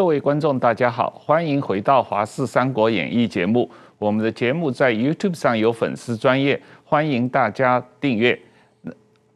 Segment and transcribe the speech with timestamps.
[0.00, 3.70] 各位观众，大家好，欢迎回到《华视三国演义》节目。
[3.98, 8.40] 我们的节目在 YouTube 上有粉丝专业，欢迎大家订阅。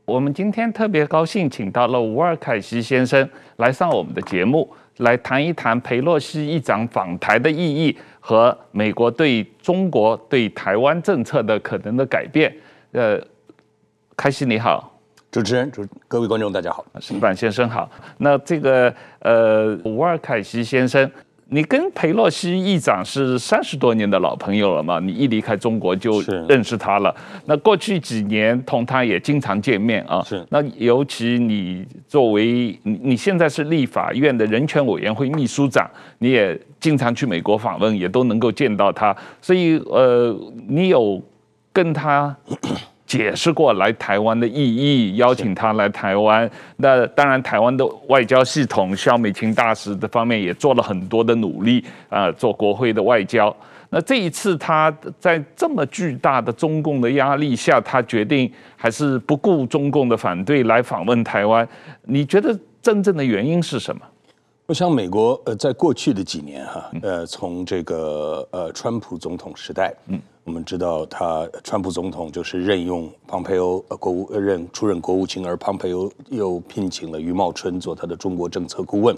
[0.07, 12.51] 我们今天特别高兴，请到了吴尔凯西先生来上我们的节目，来谈一谈裴洛西议长访台的意义和美国对中国对台湾政策的可能的改变。
[12.93, 13.21] 呃，
[14.17, 14.94] 凯西你好。
[15.35, 17.91] 主持人，主各位观众，大家好，矢板先生好。
[18.19, 21.11] 那这个呃，伍尔凯西先生，
[21.49, 25.01] 你跟佩洛西议长是三十多年的老朋友了嘛？
[25.01, 27.13] 你一离开中国就认识他了。
[27.47, 30.23] 那过去几年同他也经常见面啊。
[30.23, 30.47] 是。
[30.51, 39.13] 那尤其你作为你你现在是立法院的人权委员会秘书长，你也经常去美国访问，也都能够见到他。
[39.43, 40.33] 所以呃，
[40.69, 41.21] 你有
[41.73, 42.37] 跟他。
[43.07, 46.51] 解释过来台湾的意义，邀请他来台湾。
[46.79, 53.55] 那当然，台湾的外交系统，萧美琴大使的方面也做了很多的努力啊、做国会的外交。
[53.91, 61.69] 那这一次他在这么巨大的中共的压力下，他决定还是不顾中共的反对来访问台湾。
[62.05, 64.03] 你觉得真正的原因是什么？
[64.67, 70.21] 我想，美国呃，在过去的几年哈，呃，从这个呃，川普总统时代，嗯。
[70.45, 79.15] 我们知道，他川普总统就是任用庞培欧呃国务任出任国务卿，而庞培欧又聘请了余茂春做他的中国政策顾问。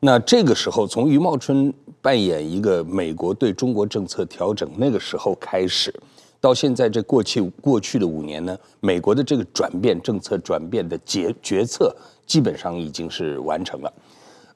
[0.00, 5.92] 那这个时候，从余茂春扮演一个美国对中国政策调整那个时候开始，
[6.40, 11.94] 到现在这过去过去的五年呢，美国的这个转变政策转变的决决策
[12.26, 13.92] 基本上已经是完成了。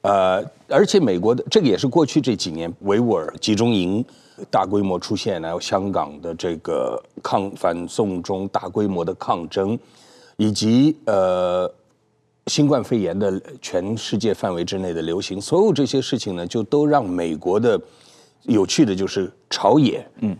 [0.02, 4.04] 呃，而且美国的这个也是过去这几年维吾尔集中营。
[4.50, 9.78] 大规模出现，然后香港的这个抗反送中大规模的抗争，
[10.36, 11.72] 以及呃
[12.46, 17.80] 新冠肺炎的全世界范围之内的流行，所有这些事情呢，就都让美国的
[18.44, 20.36] 有趣的就是朝野，嗯，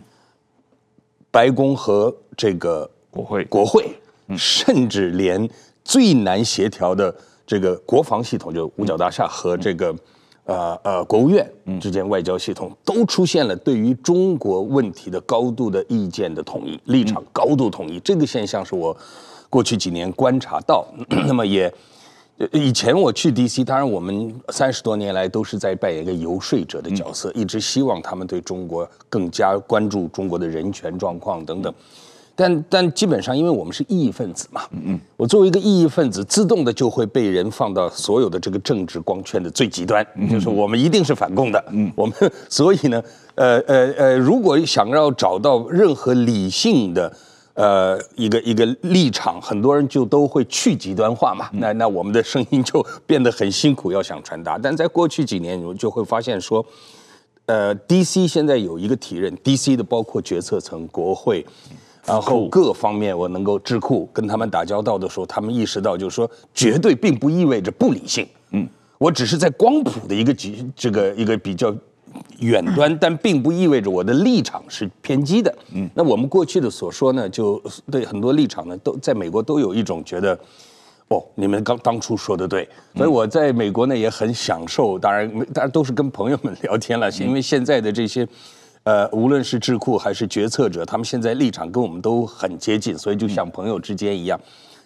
[1.31, 3.95] 白宫和这个国会，国会，
[4.27, 5.47] 嗯甚至连
[5.85, 7.15] 最难协调的
[7.45, 9.95] 这个国防系统，就五角大厦和这个。
[10.45, 11.49] 呃呃，国务院
[11.79, 18.93] 之间外交系统都出现了对于中国问题的高度的意见的统一立场，高度统一这个现象是我
[19.49, 20.85] 过去几年观察到。
[21.25, 21.73] 那么也
[22.51, 31.73] 以前我去 DC，当然我们三十多年来都是在扮演一个游说者的角色，一直希望他们对中国更加关注中国的人权状况等等。
[32.35, 42.15] 但但基本上，因为我们是异议分子嘛，嗯嗯，我作为一个异议分子，自动的就会被人放到所有的这个政治光圈的最极端，就是我们一定是反共的，嗯， 我们
[42.49, 43.03] 所以呢，
[43.35, 47.15] 呃呃呃，如果想要找到任何理性的
[47.53, 54.57] 呃一个一个立场，很多人就都会去极端化嘛，那那我们的声音就变得很辛苦，要想传达。
[54.57, 56.65] 但在过去几年，你们就会发现说，
[57.45, 61.45] 呃，DC 现在有一个体认，DC 的包括决策层、国会。
[62.05, 68.27] 然后各方面我能够智库跟他们打交道的时候，他们意识到就是说，绝对并不意味着不理性。
[68.51, 71.73] 嗯，我只是在光谱的一个极这个一个比较
[72.39, 75.55] 远端，但并不意味着我的立场是偏激的。
[75.73, 80.37] 嗯，那我们过去的所说呢，就对很多立场呢，都在美国都有一种觉得，
[81.07, 82.67] 哦，你们刚当初说的对。
[82.97, 88.27] 所以我在美国呢也很享受，当然当然都是跟朋友们聊天了，因为现在的这些。
[88.83, 94.39] 呃，无论是智库还是决策者，他们现在立场跟我们都很接近，所以就像朋友之间一样。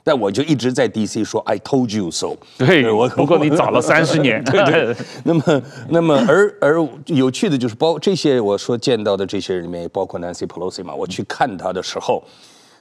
[0.04, 2.38] 但我就一直在 DC 说 “I told you so”。
[2.58, 4.42] 对，我不过你早了三十年。
[4.46, 4.96] 对对。
[5.26, 10.96] 那么，那么而而有趣的就是，包这些我说见到的这些人里面，也包括 Nancy Pelosi 嘛。
[10.96, 12.24] 我去看他的时候，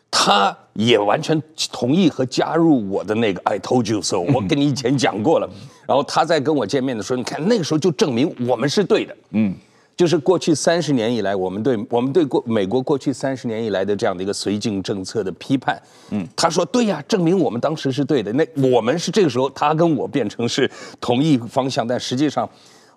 [0.09, 4.21] 他也完全同意和加入我的那个 “I told you so”。
[4.21, 5.51] 我跟你以前讲过了。
[5.89, 9.17] 然后他在跟我见面的时候，你看那个时候就证明我们是对的。
[9.31, 9.53] 嗯。
[9.97, 18.31] 就是过去三十年以来，我们对我们对过美国过去三十年以来的这样的一个绥靖政策的批判，嗯，他说对呀，证明我们当时是对的。
[18.35, 20.71] 那我们是这个时候，他跟我变成是
[21.01, 22.47] 同一方向，但实际上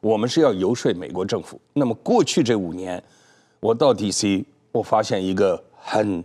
[0.01, 1.57] 我们是要游说美国政府。
[1.72, 3.02] 那么过去这五年，
[3.62, 4.44] 我到 DC，
[4.74, 6.22] 我发现一个很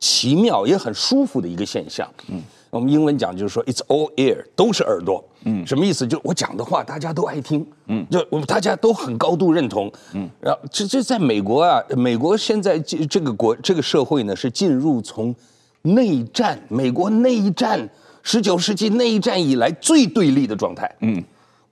[0.00, 2.42] 奇妙也很舒服的一个现象，嗯。
[2.70, 5.24] 我们英文讲就是说，it's all ear，都是耳朵。
[5.44, 6.06] 嗯，什么意思？
[6.06, 7.64] 就我讲的话，大家都爱听。
[7.86, 9.90] 嗯，就我们大家都很高度认同。
[10.12, 15.34] 嗯，然后这这在美国啊，美国现在这这个国这个社会呢，是进入从
[15.82, 17.88] 内战，美国内战，
[18.22, 20.92] 十九世纪内战以来最对立的状态。
[21.00, 21.22] 嗯。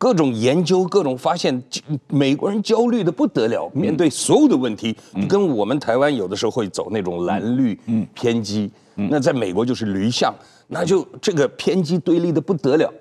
[0.05, 1.65] 各种研究，各种发现，
[2.09, 4.95] 美国人焦虑的不得了，面对所有的问题，
[5.27, 7.75] 跟我们台湾有的时候会走那种蓝绿
[8.12, 10.35] 偏激，那在美国就是驴象，
[10.67, 12.93] 那就这个偏激对立的不得了。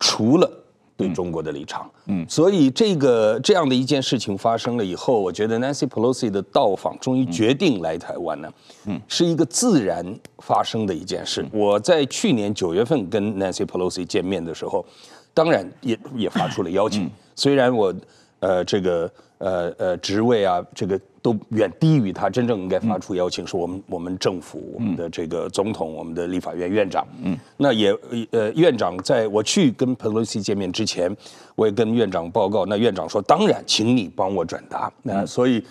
[0.00, 0.50] 除了
[0.96, 1.90] 对中国的立场。
[2.06, 8.50] 嗯，所以这个这样的一件事情发生了以后，我觉得 Nancy Pelosi 的到访终于决定来台湾呢，
[8.86, 11.44] 嗯，是一个自然发生的一件事。
[11.52, 14.84] 我在去年九月份跟 Nancy Pelosi 见面的时候，
[15.34, 17.94] 当然也也发出了邀请，虽然我
[18.38, 20.98] 呃这个呃呃职位啊这个。
[21.24, 27.02] 都远低于他真正应该发出邀请，是我们我们政府、我们的这个总统、我们的立法院院长。
[27.22, 27.96] 嗯，那也
[28.30, 31.10] 呃，院长在我去跟佩洛西见面之前，
[31.54, 34.92] 我也跟院长报告，那院长说当然，请你帮我转达。
[35.02, 35.64] 那所以，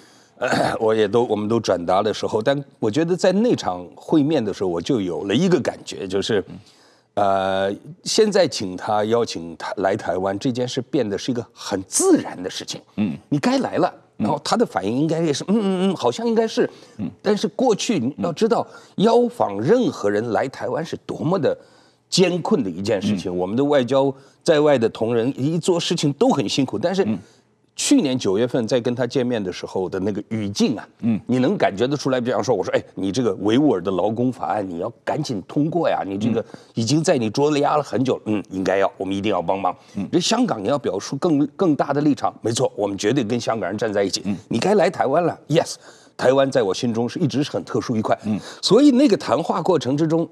[0.79, 6.43] 我也都我们都转达的时候，但我觉得在那场会面的时候，我就有了一个感觉，就是，
[7.15, 7.73] 呃，
[8.03, 12.81] 现在请他邀请他来台湾这件事变得是一个很自然的事情。
[12.97, 13.93] 嗯，你该来了。
[14.15, 18.65] 然后他的反应应该也是，嗯嗯嗯，好像应该是，嗯但是过去你要知道，
[18.97, 21.57] 邀访任何人来台湾是多么的
[22.09, 23.35] 艰困的一件事情。
[23.35, 27.05] 我们的外交在外的同仁一做事情都很辛苦，但是。
[27.75, 32.21] 去年九月份在跟他见面的时候的那个语境啊，嗯，你能感觉得出来。
[32.21, 36.03] 比方说，我说，哎，你这个维吾尔的劳工法案，你要赶紧通过呀！
[36.05, 39.75] 你这个已经在你桌子压了很久，嗯，应该要，我们一定要帮忙。
[39.95, 44.21] 嗯，这香港你要表述更更大的立场，没错，我们绝对跟香港人站在一起。
[44.25, 45.75] 嗯，你该来台湾了，yes，
[46.15, 48.15] 台湾在我心中是一直是很特殊一块。
[48.25, 50.29] 嗯，所以那个谈话过程之中。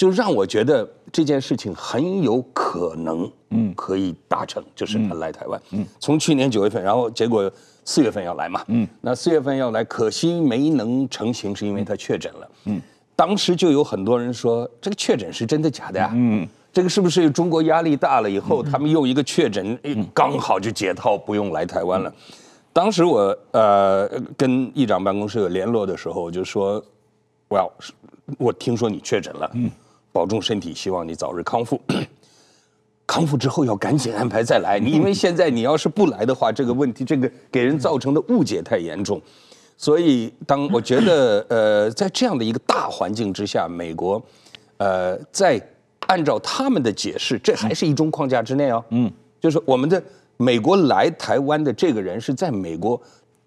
[0.00, 7.52] 就让我觉得这件事情很有可能，嗯，可以达成，就是他来台湾，嗯，从去年九月份，然后结果
[7.84, 12.80] 四月份要来嘛，嗯，那四月份要来，可惜没能成行，是因为他确诊了，嗯，
[13.14, 16.10] 当时就有很多人说，这个确诊是真的假的呀？
[16.14, 19.78] 嗯，这个是不是中国压力大了以后，他们又一个确诊，
[20.14, 22.10] 刚好就解套，不用来台湾了？
[22.72, 26.82] 当时我呃跟议长办公室有联络的时候，我就说，
[27.48, 27.70] 我要，
[28.38, 29.70] 我听说你确诊了，嗯。
[30.12, 31.80] 保重身体，希望你早日康复。
[33.06, 39.20] 康复之后要赶紧安排再来，你 因为现在你要是不来的话，这个问题这个给人造成的误解太严重。
[39.76, 44.22] 所以，当我觉得 呃，在这样的一个大环境之下，美国
[44.76, 45.60] 呃，在
[46.06, 48.84] 按照他们的解释，这还是一中框架之内哦。
[48.90, 49.10] 嗯，
[49.40, 50.02] 就是我们的
[50.36, 53.00] 美国来台湾的这个人是在美国。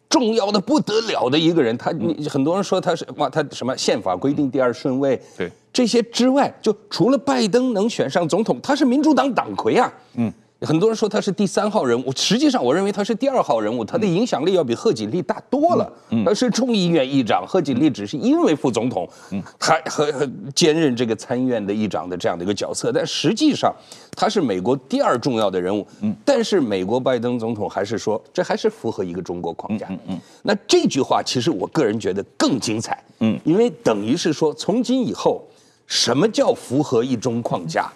[0.10, 9.91] 重要的不得了的一个人，他你很多人说他是哇，他什么宪法规定第二顺位，对这些之外，就除了拜登能选上总统，他是民主党党魁啊。
[10.13, 10.31] 嗯。
[10.65, 15.91] 很多人说他是第三号人物，实际上我认为他是第二号人物，他的影响力要比贺锦丽大多了。
[16.09, 20.25] 嗯，他是众议院议长，贺锦丽只是因为副总统，嗯，还和和
[20.55, 23.75] 兼任这个参议院的议长的这样的一个角色，但实际上
[24.15, 25.85] 他是美国第二重要的人物。
[25.99, 29.87] 嗯，但是美国拜登总统还是说，这还是符合一个中国框架。
[29.89, 33.03] 嗯嗯，那这句话其实我个人觉得更精彩。
[33.19, 35.45] 嗯，因为等于是说，从今以后，
[35.88, 37.91] 什么叫符合一中框架？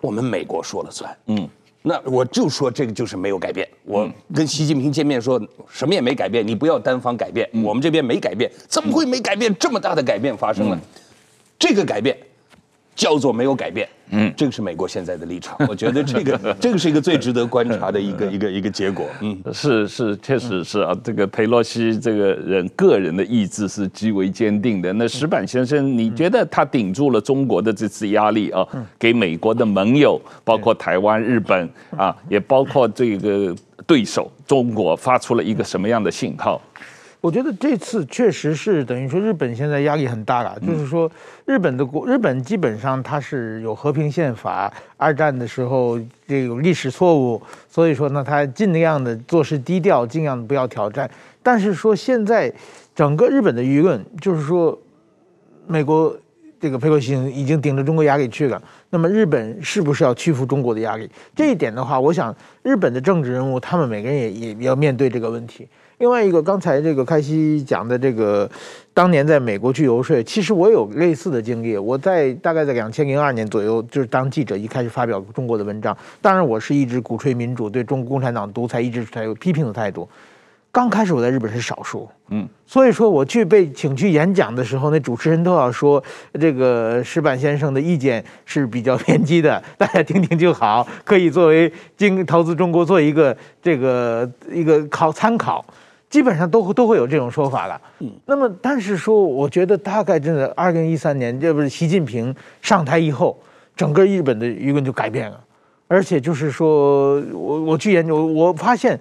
[0.00, 1.16] 我们美国说了算。
[1.26, 1.48] 嗯。
[1.80, 3.66] 那我就说这个就是没有改变。
[3.84, 5.40] 我跟习近平见面说
[5.70, 7.48] 什么也没改变，你不要单方改变。
[7.64, 9.54] 我们这边没改变，怎么会没改变？
[9.58, 10.78] 这么大的改变发生了，
[11.58, 12.18] 这个改变
[12.98, 13.88] 叫做没有改变。
[14.10, 15.54] 嗯，这个是美国现在的立场。
[15.68, 19.06] 我觉得这个 这个是一个最值得观察的一个一个一个结果。
[19.20, 20.96] 嗯，是是，确实是啊。
[21.04, 24.92] 这个佩洛西这个人个人的意志是极为坚定的。
[24.94, 28.66] 那石板先生，你觉得他顶住了中国的这次压力啊？
[28.98, 33.54] 给美国的盟友，包括台湾、日本啊，也包括这个
[33.86, 36.60] 对手中国，发出了一个什么样的信号？
[37.20, 41.10] 我觉得这次确实是等于说日本现在压力很大了，就是说
[41.44, 45.98] 日本的国日本基本上它是有和平宪法，二战的时候
[46.28, 51.10] 这个历史错误，所以说呢，它尽量的做事低调，尽量不要挑战。
[51.42, 52.52] 但是说现在
[52.94, 54.78] 整个日本的舆论就是说，
[55.66, 56.16] 美国
[56.60, 61.10] 这个佩洛西已经顶着中国压力去了，那么日本是不是要屈服中国的压力？
[61.34, 65.66] 这一点的话，我想日本的政治人物他们每个人也也要面对这个问题。
[65.98, 68.48] 另外一个，刚才这个开西讲的这个，
[68.94, 71.76] 当年在美国去游说，其实我有类似的经历。
[71.76, 75.96] 我在大概在两千零二年左右，就是当记者，一开始发表中国的文章。
[76.22, 80.08] 当然，我是一直鼓吹民主，对中国共产党独裁一直采有批评的态度。
[80.70, 86.00] 刚开始我在日本是少数，嗯，所以说我去被请去演讲的时候，那主持人都要说
[86.38, 95.64] 这个石板先生的意见是比较偏激的，大家听听就好，可以作为经投资中国做一个这个一个考参考。
[96.10, 103.38] 基本上都都会有这种说法了，嗯，那么但是说，我觉得大概真的二零一三年，这不是习近平上台以后，
[103.76, 105.38] 整个日本的舆论就改变了，
[105.86, 108.98] 而且就是说我我去研究，我发现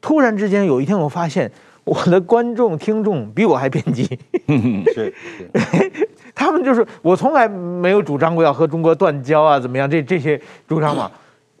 [0.00, 1.48] 突然之间有一天，我发现
[1.84, 4.04] 我的观众听众比我还偏激，
[4.92, 5.14] 是，
[6.34, 9.88] 他们就是我从来没有主张过要和中国断交啊，怎么样？
[9.88, 11.08] 这这些主张嘛。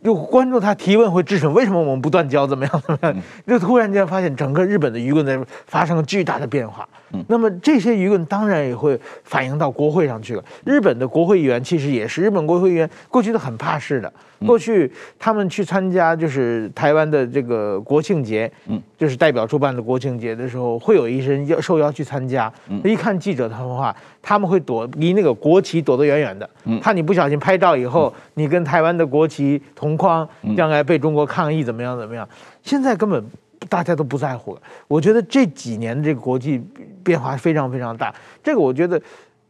[0.08, 2.46] 就关注他提问会质询，为什么我们不断交？
[2.46, 2.82] 怎么样？
[2.86, 3.14] 怎么样？
[3.46, 6.88] 就突然间发现整个日本的舆论在发生了巨大的变化。
[7.26, 10.42] 那么这些舆论当然也会反映到国会上去了。
[10.64, 14.10] 日本的国会议员其实也是，日本国会议员过去都很怕事的。
[14.46, 18.50] 过去他们去参加就是台湾的这个国庆节，
[18.96, 22.52] 就是代表处办的国庆节的时候，会有一些人要受邀去参加。
[22.84, 26.48] 一看记者的话，他们会躲离那个国旗躲得远远的，
[26.80, 32.28] 怕你不小心拍照以后，你跟台湾的国旗同框，将来被中国抗议怎么样怎么样？
[32.62, 33.24] 现在根本
[33.68, 34.60] 大家都不在乎了。
[34.86, 36.62] 我觉得这几年这个国际
[37.02, 38.14] 变化非常非常大。
[38.42, 39.00] 这个我觉得，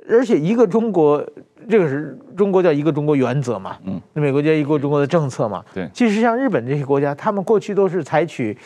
[0.08, 1.24] 而且一个中国，
[1.68, 5.88] 这个是中国叫一个中国原则嘛，嗯，那美国叫一个中国的政策嘛，对。
[5.92, 8.56] 其实像日本这些国家，他们过去都是采取，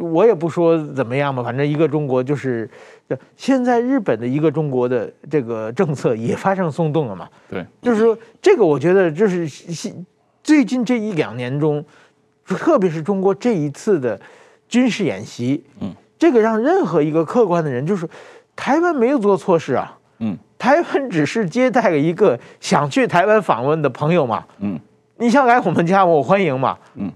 [0.00, 2.68] 我也不说怎么样嘛，反正一个中国就是。
[3.36, 7.28] 现在日本的一个中国的这个政策也发生松动了嘛？
[7.50, 9.46] 对，就是说这个，我觉得就是
[10.42, 11.84] 最近这一两年中，
[12.46, 14.18] 特别是中国这一次的
[14.66, 18.08] 军事演习，嗯，这个让任何一个客观的人，就是
[18.56, 24.78] 台湾没有做错事啊，嗯，台湾只是接待了一个想去台湾访问的朋友嘛，嗯，
[25.18, 27.10] 你想来我们家，我欢迎嘛，嗯。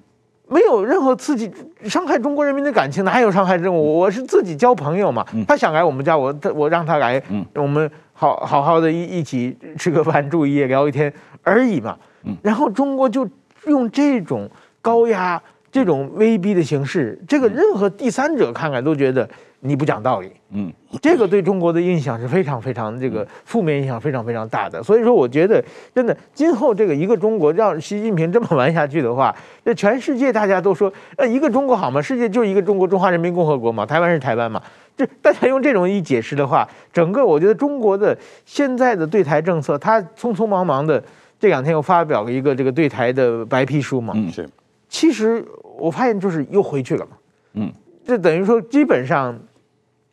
[0.49, 1.51] 没有任何刺激
[1.87, 3.77] 伤害中国人民的感情，哪有伤害这种？
[3.77, 5.27] 我是自己交朋友嘛。
[5.47, 7.21] 他想来我们家，我他我让他来，
[7.57, 11.97] 我们好好好的一一起吃个饭，住一夜，聊一天而已嘛。
[12.43, 13.29] 然后中国就
[13.67, 14.49] 用这种
[14.81, 19.29] 高压、这种威逼的形式，这个任何第三者看来都觉得。
[19.61, 24.83] 你不讲道理，嗯，这个对中国的印象是非常非常这个负面影响非常非常大的。
[24.83, 29.35] 所以说，我觉得真的今后这个一个中国让习近平这么玩下去的话，
[29.65, 32.01] 那全世界大家都说，呃，一个中国好吗？
[32.01, 34.63] 世界就一个中国，中华人民共和国嘛，台湾是台湾嘛。
[34.97, 41.03] 这大家用这种一解释的话，整个我觉得中国的现在的对台政策，他匆匆忙忙的
[41.41, 44.49] 这两天又发表了一个这个对台的白皮书嘛，嗯，是。
[44.89, 45.45] 其实
[45.77, 47.13] 我发现就是又回去了嘛，
[47.55, 47.73] 嗯。
[48.07, 49.37] 这等于说，基本上，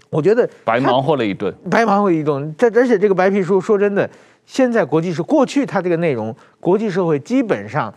[0.09, 2.53] 我觉得白忙活了一顿，白忙活一顿。
[2.57, 4.09] 这而且这个白皮书，说真的，
[4.45, 7.93] 现在国际是过去它这个内容，国际社会基本上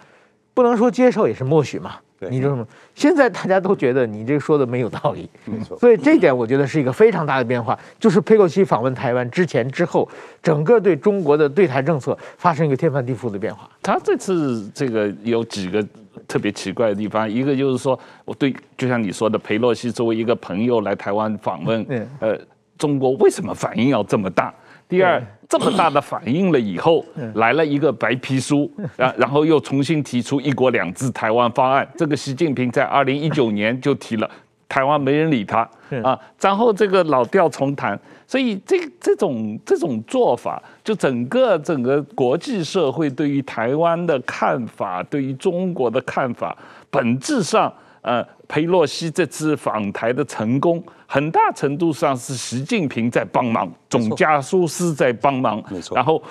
[0.52, 1.96] 不能说接受，也是默许嘛。
[2.18, 2.66] 对，你知道吗？
[2.94, 5.78] 现在大家都觉得你这个说的没有道理，没错。
[5.78, 10.08] 所以这一点我觉得是一个非常大的变化，就是佩洛西访问台湾之前之后，
[10.42, 13.68] 整个对中国的对台政策发生一个天翻地覆的变化。
[13.82, 15.86] 他这次这个有几个。
[16.26, 21.86] 特别奇怪的地方，一个就是说，我对，就像你说的，佩洛西作为一个朋友来台湾访问，
[22.18, 22.36] 呃，
[22.76, 24.52] 中国为什么反应要这么大？
[24.88, 34.30] 第二，这么大的反应了以后，来了一个白皮书，然 然后又重新提出“一国两制”台湾方案，这个习近平在二零一九年就提了。
[34.68, 35.60] 台湾没人理他
[36.02, 46.54] 啊，然后这个老调重弹，所以这这种这种做法，就整个整个国际社会对于台湾的看法，对于中国的看法，
[46.90, 47.72] 本质上，
[48.06, 56.22] 呃，裴洛西这次访台的成功，很大程度上是习近平在帮忙，总加速师在帮忙，没错，然后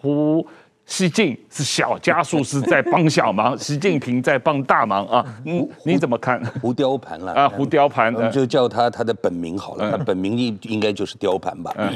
[0.00, 0.46] 胡。
[0.86, 5.24] 西进是小加速师在帮小忙， 习近平在帮大忙啊！
[5.46, 6.38] 嗯，你怎么看？
[6.60, 11.72] 胡雕盘了啊，胡雕盘，我们就叫他他的本名好了，他本名应应该就是雕盘吧？
[11.78, 11.90] 嗯，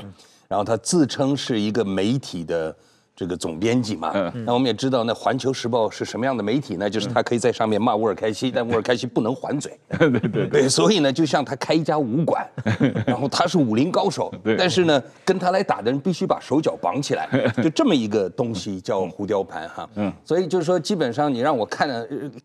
[0.48, 2.74] 然后他自称是一个媒体的。
[3.18, 4.12] 这个总编辑嘛，
[4.46, 6.88] 那我们也知道，那《环球时报》是什么样的媒体呢？
[6.88, 9.76] 就是他可以在上面骂沃尔开西，但沃尔开西不能还嘴。
[9.98, 12.48] 对对对，所以呢，就像他开一家武馆，
[13.04, 17.28] 然后他是武林高手， 但是呢，跟他来打的人必须把手脚绑起来，
[17.60, 19.90] 就这么一个东西叫胡雕盘哈。
[19.96, 21.88] 嗯，所以就是说，基本上你让我看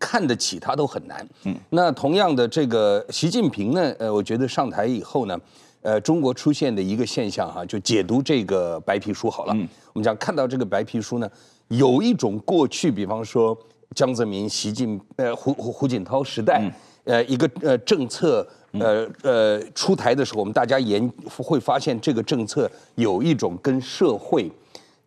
[0.00, 1.24] 看得起他都很难。
[1.44, 5.38] 嗯，那同样的，这个习近平呢，呃，我觉得上台以后呢。
[5.84, 9.52] 呃，中国出现的一个现象哈、啊，就解读这个白皮书好了。
[9.54, 11.30] 嗯、我们讲看到这个白皮书呢，
[11.68, 13.54] 有一种过去，比方说
[13.94, 16.72] 江泽民、习近呃胡胡胡锦涛时代，嗯、
[17.04, 24.50] 呃一个呃政策呃呃出台的时候，我们大家研会发现这个政策有一种跟社会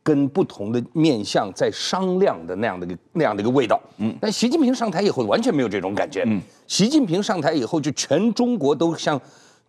[0.03, 3.81] 跟不同的面向在商量的那样的一个那样的一个味道。
[3.98, 6.24] 嗯，但习近平上台以后完全没有这种感觉。
[6.27, 9.19] 嗯，习近平上台以后，就全中国都像。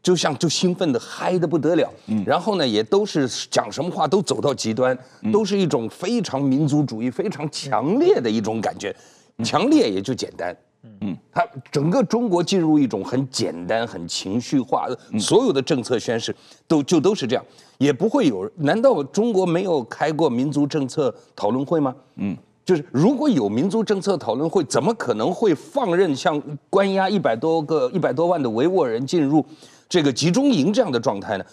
[0.08, 4.98] 就像就兴奋的嗨的不得了，嗯，然后呢，也都是讲什么话都走到极端，
[5.30, 8.96] 都是一种非常民族主义、非常强烈的一种感觉，
[9.44, 10.56] 强烈也就简单，
[11.02, 16.34] 嗯，他整个中国进入一种很简单、很情绪化的，所有的政策宣示
[16.66, 17.44] 都就都是这样，
[17.76, 21.94] 也不会有，难道中国没有开过民族政策讨论会吗？
[22.16, 22.34] 嗯，
[22.64, 29.44] 就是如果有民族政策讨论会，怎么可能会放任像关押一百多个、一百多万的维吾尔人进入？
[29.88, 31.44] 这个集中营这样的状态呢，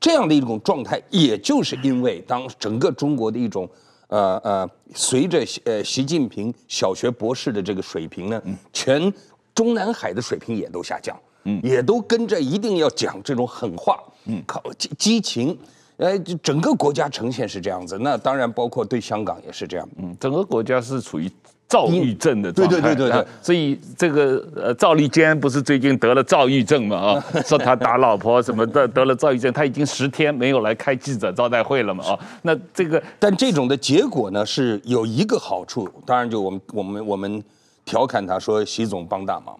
[0.00, 3.68] 这样的一种状态，也就是因为当整个中国的一种
[4.08, 9.12] 呃呃，随着呃习近平小学博士的这个水平呢，全
[9.54, 15.58] 中南海的水平也都下降，嗯，也都跟着一定要讲这种狠话，嗯，靠激激情，
[15.98, 21.30] 呃，整个国家呈现是这样子，那当然包括对香港也是这样，嗯，整个国家是处于。
[21.72, 26.96] 躁郁症的状态，对对对对对，所以这个呃，赵立坚不是最近得了躁郁症嘛？
[26.98, 32.04] 啊， 说他打老婆什么的，得了躁郁症，他已经十天没有来开记者招待会了嘛？
[32.04, 37.42] 啊，那这个，但这种的结果呢，是有一个好处，当然就我们我们我们
[37.86, 39.58] 调侃他说习总帮大忙，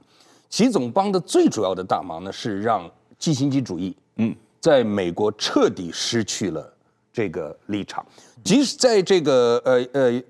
[0.51, 2.87] 习总帮的最主要的大忙呢，是让
[3.19, 6.71] 季辛吉主义嗯，在美国彻底失去了
[7.11, 8.05] 这个立场，
[8.45, 10.23] 即使在这个呃呃。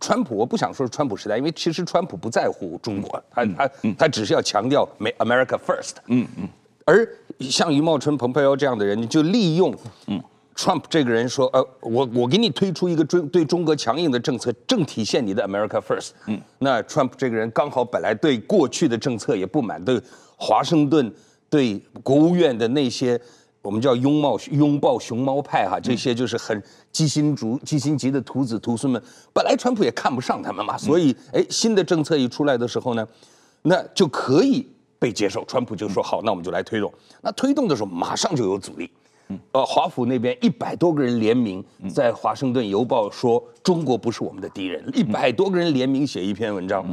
[0.00, 5.96] 川普，我不想说是川普时代，因为其实川普不在乎中国，他他他只是要强调美 America first。
[6.06, 6.48] 嗯嗯。
[6.86, 7.06] 而
[7.40, 9.74] 像余茂春、蓬佩奥这样的人，就利用
[10.06, 10.22] 嗯
[10.56, 16.10] Trump 这个人说，呃，我我给你推出一个中对中国强硬的政策，正体现你的 America first。
[16.26, 16.40] 嗯。
[16.58, 20.00] 那 Trump 这个人刚好本来对过去的政策也不满，对
[20.36, 21.12] 华盛顿、
[21.50, 23.20] 对国务院的那些。
[23.62, 29.00] 我们叫拥抱拥抱熊猫派哈，这些就是很基辛族、基辛吉的徒子徒孙们。
[29.34, 33.06] 本来川普也看不上他们嘛，所以哎，新的政策一出来的时候呢，
[33.62, 34.66] 那就可以
[34.98, 35.44] 被接受。
[35.44, 36.90] 川普就说好，那我们就来推动。
[37.20, 38.90] 那推动的时候，马上就有阻力。
[39.52, 41.62] 呃，华府那边一百多个人联名
[41.94, 46.84] 在《华盛顿邮报》说中国不是我们的敌人，一百多个人联名写一篇文章，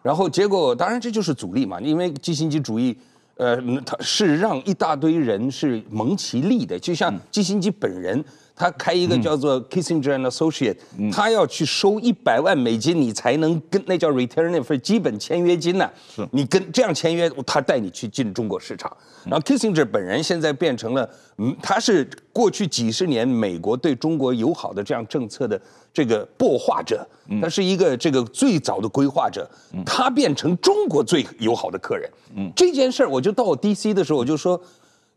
[0.00, 2.96] 然后结果当然这就是阻力嘛，因为基辛吉主义。
[3.36, 8.24] 呃，他是让一大堆人是蒙其利的，就像基辛基本人，
[8.56, 10.76] 他开一个叫做 Kissinger and Associate，
[11.12, 15.90] 他要去收一百万美金，你才能跟那叫 retainer 费基本签约金呢。
[16.14, 18.96] 是，你跟这样签约，他带你去进中国市场。
[19.24, 21.08] 然后 Kissinger 本人现在变成了，
[21.38, 25.60] 嗯，他是过去几十年美国对中国友好的这样政策的。
[25.92, 27.06] 这个擘画者，
[27.40, 29.48] 他是一个这个最早的规划者，
[29.86, 32.10] 他变成中国最友好的客人。
[32.34, 34.60] 嗯，这件事儿，我就到我 DC 的时候，我就说，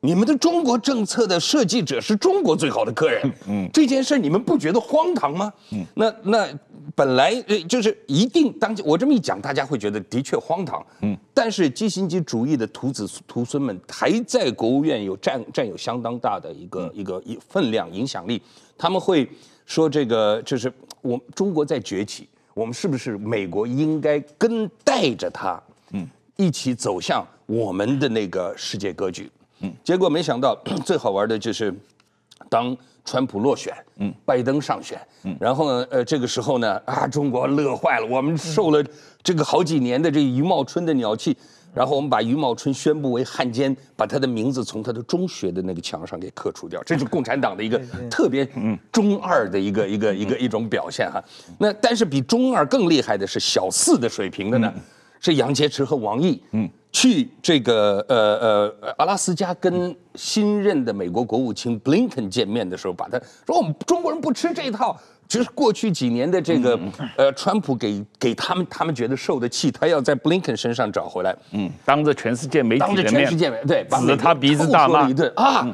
[0.02, 3.32] 你们的中国政策的设计者是中国最好的客人。
[3.48, 5.52] 嗯，这件事你们不觉得荒唐吗？
[5.72, 6.48] 嗯，那那
[6.96, 7.34] 本来
[7.68, 10.86] 就是一定当我这么一讲，大家会觉得的确荒唐。
[11.02, 18.42] 嗯，但是基辛吉主义的徒子徒孙们还在国务院有占占有相当大的一个一个一分量影响力，
[18.78, 19.28] 他们会。
[19.70, 26.08] 说这个就是我中国在崛起，我们是不是美国应该跟带着他，嗯，
[26.38, 29.30] 一起走向我们的那个世界格局？
[29.62, 31.74] 嗯，结果没想到 最好玩的就是，
[32.50, 38.84] 当川普落选，嗯，拜登上选，嗯，然后呢，呃，这个时候呢，啊，中国乐坏了，我们受了
[39.24, 41.36] 这个好几年的这余茂春的鸟气。
[41.74, 48.48] 然后我们把余茂春宣布为汉奸，把他的名字从他的中学的那个墙上给刻除掉，这是共产党的一个特别
[48.91, 51.24] 中二的一个一个一个一种表现哈。
[51.60, 54.74] 那但是比中二更厉害的是小四的水平的呢，
[55.20, 64.98] 是杨洁篪和王毅，嗯，去这个呃呃阿拉斯加跟新任的美国国务卿布林肯见面的时候，把他说我们中国人不吃这一套。
[65.28, 66.80] 就是过去几年的这个，
[67.18, 71.36] 呃，川普给给他们，他们觉得受的气，他要在布林肯身上找回来。
[71.52, 75.68] 嗯，当着全世界媒体的面，当着全世界对，指着他鼻子大骂一顿啊！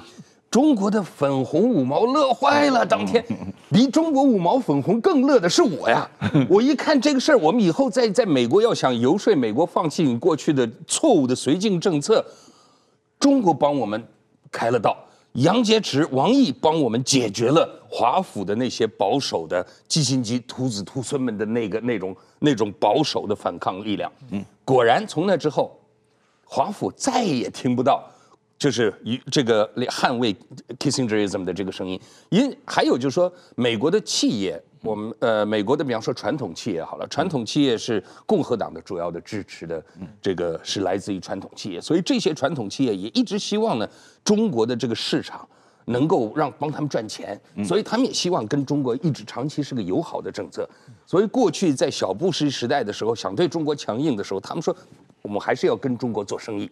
[0.53, 3.25] 中国的粉红五毛乐坏了，当天
[3.71, 6.07] 比中国五毛粉红更乐的是我呀！
[6.47, 12.23] 我一看这个事儿，我们以后在在美国要想游说美国放弃你过去的错误的绥靖政策，
[13.19, 14.07] 中国帮我们
[14.51, 14.95] 开了道。
[15.31, 24.11] 杨洁篪、王毅帮我们解决了华府的那些保守的基辛吉徒子徒孙们的那个那种那种保守的反抗力量。
[24.29, 25.75] 嗯，果然从那之后，
[26.45, 28.07] 华府再也听不到
[28.63, 30.33] 就是一这个捍卫
[30.79, 31.99] Kissingerism 的这个声音。
[32.29, 34.61] 因还有就是说，美国的企业。
[34.83, 39.81] 我们呃，美国的比方说传统企业好了，传统企业是共和党的主要的支持的，
[40.21, 43.89] 这个是来自于传统企业，所以这些传统企业也一直希望呢，
[44.25, 45.47] 中国的这个市场
[45.85, 50.69] 能够让帮他们赚钱，所以他们也希望跟中国一直长期是个友好的政策。
[51.05, 54.75] 所以过去在小布什时代的时候，想对中国强硬的时候，他们说
[55.21, 56.69] 我们还是要跟中国做生意，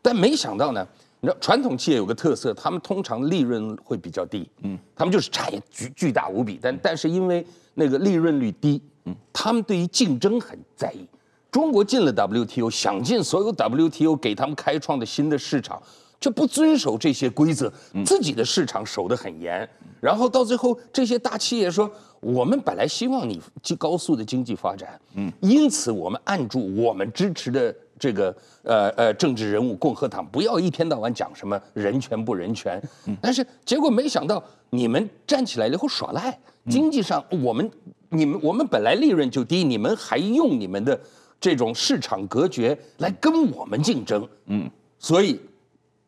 [0.00, 0.86] 但没想到呢。
[1.22, 11.06] 你知道传统企业有个特色，他们通常利润会比较低，嗯，他们就是产业巨巨大无比，但但是因为那个利润率低，嗯，他们对于竞争很在意。
[11.50, 15.82] 中国进了 WTO，想进所有 WTO 给他们开创的新的市场，
[16.20, 17.70] 却不遵守这些规则，
[18.06, 19.68] 自己的市场守得很严，
[20.00, 23.38] 然后到最后这些大企业说，我们本来希望你
[23.76, 27.74] 高速的经济发展，嗯，因此我们按住我们支持的。
[28.00, 32.82] 这个呃呃政治人物，共和党不要一天到晚讲什么人权不人权，
[33.20, 36.36] 但是结果没想到你们站起来以后耍赖，
[36.68, 37.70] 经济上我们
[38.08, 40.98] 你们我们本来利润就低，你们还用你们的
[41.38, 45.38] 这种市场隔绝来跟我们竞争，嗯，所以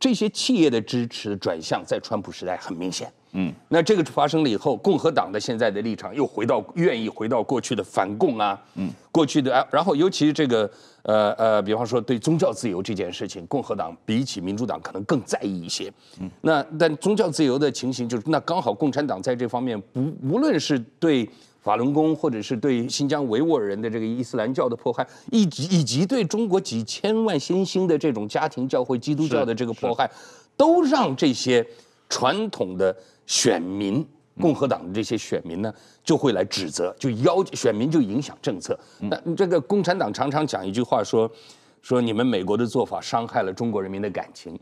[0.00, 3.12] 这些企业的支持转向在川普时代很明显。
[3.34, 10.70] 嗯，那这个发生了以后，共和党的现在的立场又回到愿意回到过去的反共啊，嗯，过去的啊，然后尤其是这个
[11.02, 15.90] 呃呃，比方说对宗教自由这件事情，共和党比起民主党可能更在意一些。
[16.20, 21.26] 嗯，那但宗教自由的情形就是，那刚好共产党在这方面不无论是对
[21.62, 30.10] 法轮功，或者是对新疆维吾尔人的这个伊斯兰教的迫害，以及以及对中国几千万新兴的这种家庭教会基督教的这个迫害，
[30.54, 31.66] 都让这些
[32.10, 32.94] 传统的。
[33.32, 34.06] 选民，
[34.38, 38.78] 共和党的这些选民呢，就会来指责，就要选民就影响政策。
[39.00, 41.30] 那这个共产党常常讲一句话说，
[41.80, 44.58] 说你们美国的做法伤害了中国人民的感情。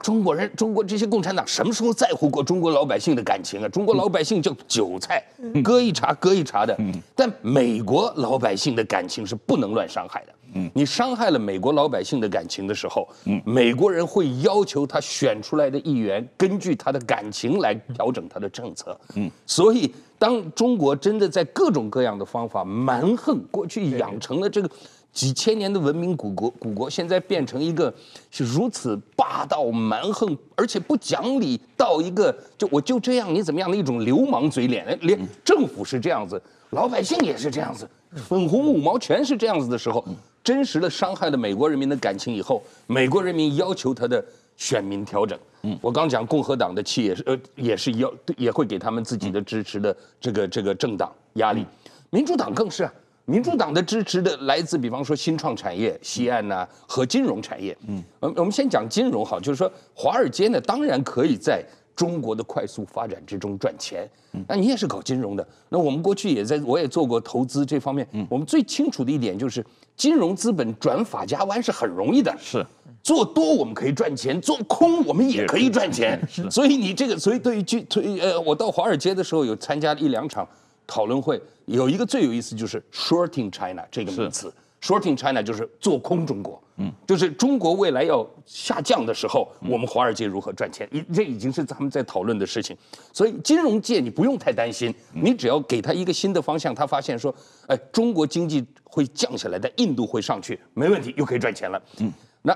[0.00, 3.68] 中国人，中国这些共产党什么时候在乎过中国老百姓的感情啊？
[3.68, 5.22] 中国老百姓叫韭菜，
[5.62, 6.76] 割一茬割一茬的。
[7.14, 10.32] 但美国老百姓的感情是不能乱伤害的。
[10.54, 18.98] 嗯，你伤害了美国老百姓的感情的时候，嗯，美国人会要求他选出来的议员根据他的感情来调整他的政策。
[19.14, 24.68] 嗯，所以当中国真的在各种各样的方法蛮横，过去养成了这个
[25.12, 27.92] 几千年的文明古国，古国现在变成一个
[28.30, 40.04] 是如此霸道蛮横，而且不讲理到一个就我就这样你怎么样的一种流氓嘴脸，连政府是这样子，老百姓也是这样子，粉红五毛全是这样子的时候。
[40.44, 44.24] 真实的伤害了美国人民的感情以后，美国人民要求他的
[44.56, 45.38] 选民调整。
[45.62, 51.64] 嗯，我刚讲共和党的气也是呃也是要也会给他们自己的支持的这个这个政党压力，
[52.10, 52.92] 民主党更是啊，
[53.24, 57.76] 民主党的支持的来自比方说新创产业、西岸呐、啊、和金融产业。
[57.88, 64.08] 嗯，我我们先讲金融好，就是说华尔街呢当然可以在中国的快速发展之中赚钱。
[64.32, 68.06] 嗯，那你也是搞金融的，那我们过去也在我也做过投资这方面。
[68.12, 69.64] 嗯，我们最清楚的一点就是。
[69.94, 72.66] 金融资本转法家湾是很容易的，是
[73.02, 76.18] 做多我们可以赚钱，做空我们也可以赚钱。
[76.26, 80.48] 是，所以你这个，所以对于去推呃，我到华尔街的时候有参加一两场
[80.86, 84.52] 讨论会，有一个最有意思就是 shorting China 这个名词。
[84.80, 90.88] Shorting China 就是做空中国，嗯，就是中国未来要下降的时候，我们华尔街如何赚钱？
[90.90, 92.76] 这这已经是他们在讨论的事情。
[93.12, 97.32] 所以金融界你不用太担心，你只要给他一个新的方向，他发现说，
[97.68, 101.80] 哎，中国经济会降下来，但印度会上去，没问题，又可以赚钱了。
[102.00, 102.52] 嗯，那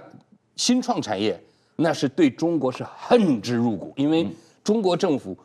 [0.57, 1.41] 新创产业
[1.77, 4.27] 那是对中国是恨之入骨，因为
[4.65, 5.39] 中国政府。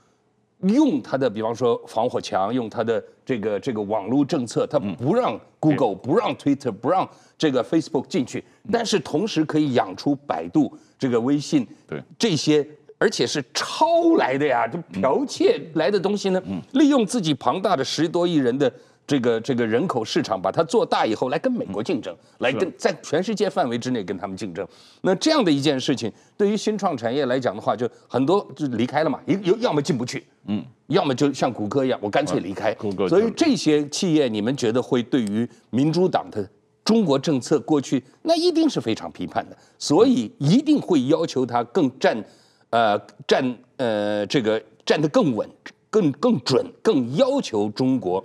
[0.64, 12.02] 用他的，比方说防火墙，用他的这个这个网络政策，他不让 Google、不让 Twitter、不让这个 Facebook 进去，但是同时可以养出百度、这个微信，对。
[12.18, 16.42] 这些，而且是抄来的呀，就剽窃来的东西呢，
[16.74, 18.72] 利用自己庞大的十多亿人的。
[19.12, 24.66] 这个这个人口市场把它做大以后，来跟美国竞争，来跟在全世界范围之内跟他们竞争。
[25.02, 32.74] 那这样的一件事情，对于新创产业来讲的话，就很多就离开了嘛，一有要么进不去，嗯，要么就像谷歌一样，我干脆离开。
[32.76, 33.10] 谷歌。
[33.10, 36.50] 所以这些企业，你们觉得会对于民主党的
[36.86, 42.24] 中国政策过去，那一定是非常批判的，所以一定会要求他更站，
[42.70, 42.98] 呃，
[43.28, 45.46] 站呃这个站得更稳，
[45.90, 48.24] 更更准，更要求中国。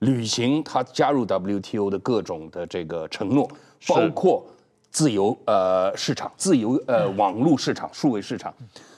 [0.00, 3.48] 履行他加入 WTO 的各种的这个承诺，
[3.86, 4.46] 包括
[4.90, 8.54] 自由呃市场、自由呃网络市场、数位市场，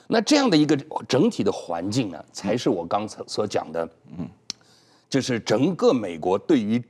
[0.07, 3.87] 那这样的一个整体的环境呢，才是我刚才所讲的，
[4.17, 4.27] 嗯，
[5.09, 6.83] 就是整个美国对于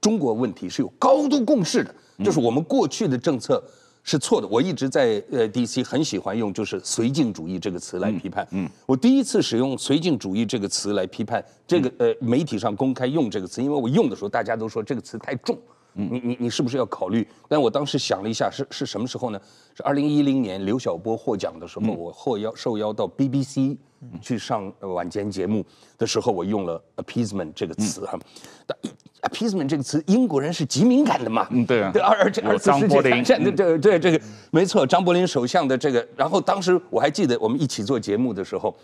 [0.00, 1.94] 中国问题是有高度共识的，
[2.24, 3.62] 就是我们过去的政策。
[4.04, 8.46] 是错的，我一直在呃 DC 很喜欢用就是绥靖主义这个词来批判。
[8.50, 15.56] 嗯，我第一次使用绥靖主义这个词来批判这个呃媒体上公开用这个词，因为我用的时候大家都说这个词太重。
[15.94, 17.26] 嗯，你你你是不是要考虑？
[17.48, 19.40] 但我当时想了一下，是是什么时候呢？
[19.74, 23.76] 是二零一零年刘晓波获奖的时候，我获邀受邀到 BBC
[24.20, 25.64] 去上晚间节目
[25.98, 28.18] 的时候，我用了 appeasement 这个词哈。
[28.66, 28.76] 但
[29.22, 31.46] appeasement 这个词，英国人是极敏感的嘛？
[31.50, 31.90] 嗯，对啊。
[31.92, 36.06] 对，而而且而且世界大战的这对这个没错，张伯苓首相的这个。
[36.16, 38.74] 然后当时我还记得我们一起做节目的时候，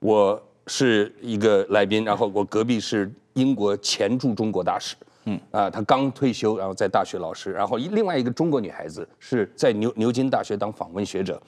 [0.00, 4.96] 我是一个来宾，然后我隔壁是英国前驻中国大使。
[5.26, 11.40] 嗯啊，他刚退休，然后在大学老师，然后另外一个中国女孩子是在牛牛津大学当访问学者，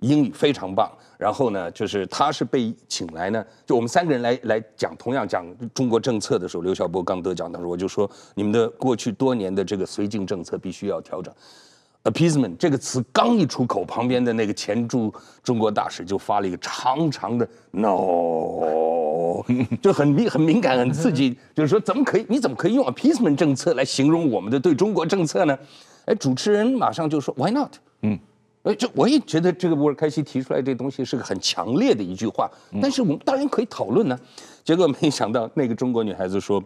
[0.00, 0.90] 英语非常棒。
[1.18, 11.32] 然后呢，就是他是被请来呢，就我们三个人来来讲，同样讲中国政策的时候，刘晓波刚得奖的时候，我就说你们的过去多年的这个绥靖政策必须要调整。
[12.04, 15.14] appeasement 这个词刚一出口，旁边的那个前驻
[15.44, 17.86] 中国大使就发了一个长长的 no，
[19.80, 22.26] 就很敏很敏感很刺激，就是说怎么可以？
[22.28, 25.58] 你怎么可以用 appeasement 政策来形容我们的对中国政策呢？
[26.06, 27.72] 哎，主持人马上就说 why not？
[28.02, 28.18] 嗯，
[28.64, 34.18] 哎，这我也觉得这个乌尔开西提出来这东西是个很强烈的一句话，但是我们当然可以讨论呢。
[34.64, 36.62] 结果没想到那个中国女孩子说，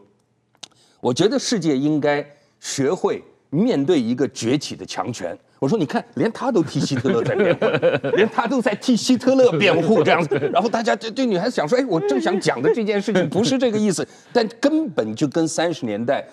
[1.00, 2.26] 我觉得世界应该
[2.60, 3.22] 学会。
[3.48, 7.66] 面对一个崛起的强权，我说你看，连他都替希特勒在辩护，
[8.16, 16.26] 连他都在替希特勒辩护这样子，然后大家对对女孩子想说，哎，我正想讲的这件事情不是这个意思，但根本就跟三十年代，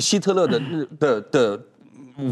[0.00, 0.60] 希特勒的
[0.98, 1.60] 的的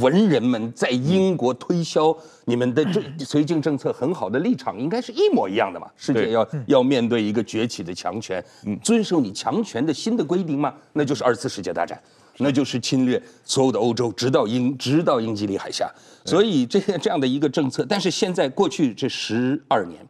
[0.01, 5.87] 文人们在英国推销你们的这绥靖政策很好的立场，应该是一模一样的嘛？
[5.97, 8.43] 世界要要面对一个崛起的强权，
[8.83, 10.75] 遵守你强权的新的规定吗？
[10.95, 12.01] 那就是二次世界大战。
[12.39, 15.91] 那就是侵略所有的欧洲，直到英直到英吉利海峡，
[16.25, 17.85] 所以这这样的一个政策。
[17.89, 20.07] 但是现在过去这十二年，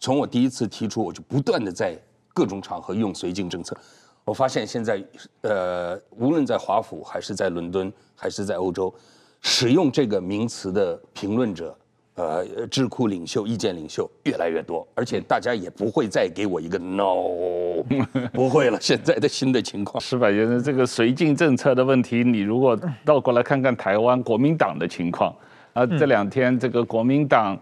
[0.00, 1.96] 从我第一次提出，我就不断的在
[2.32, 3.76] 各种场合用绥靖政策。
[4.24, 5.02] 我发现现在，
[5.42, 8.94] 呃，无论在华府还是在伦敦还是在欧洲，
[9.40, 11.76] 使用这个名词的评论者。
[12.18, 17.84] 呃，智库领袖、意见领袖越来越多，而且大家也不会再给我一个 no，
[18.34, 18.78] 不会了。
[18.80, 20.28] 现在的新的情况，是吧？
[20.28, 22.24] 就是这个绥靖政策的问题。
[22.24, 25.32] 你如果倒过来看看台湾国民党的情况，
[25.74, 27.56] 啊，这两天这个国民党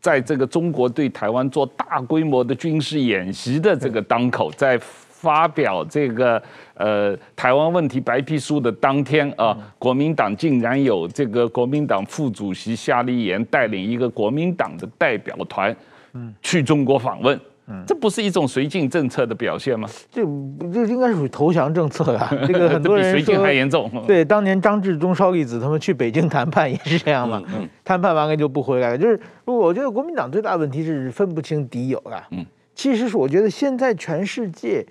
[0.00, 4.80] 在这个中国对台湾做大规模的军事演习的这个当口，在。
[5.24, 6.40] 发表这个
[6.74, 15.74] 呃台湾问题白皮书的当天啊，国民党竟然有这个国民党副主席夏立言带领一个国民党的代表团，
[16.12, 19.88] 嗯，去中国访问，嗯，这不是一种绥靖政策的表现吗？
[20.10, 20.22] 这
[20.70, 22.30] 这应该是属于投降政策啊！
[22.46, 23.90] 这个很多人比绥靖还严重。
[24.06, 28.98] 对，当年张治中、邵力子他们去北京谈判也是这样嘛，嗯，谈判完了就不回来了。
[28.98, 32.22] 就是我觉得国民党最大问题是分不清敌友啊。
[32.32, 34.84] 嗯，其实是我觉得现在全世界。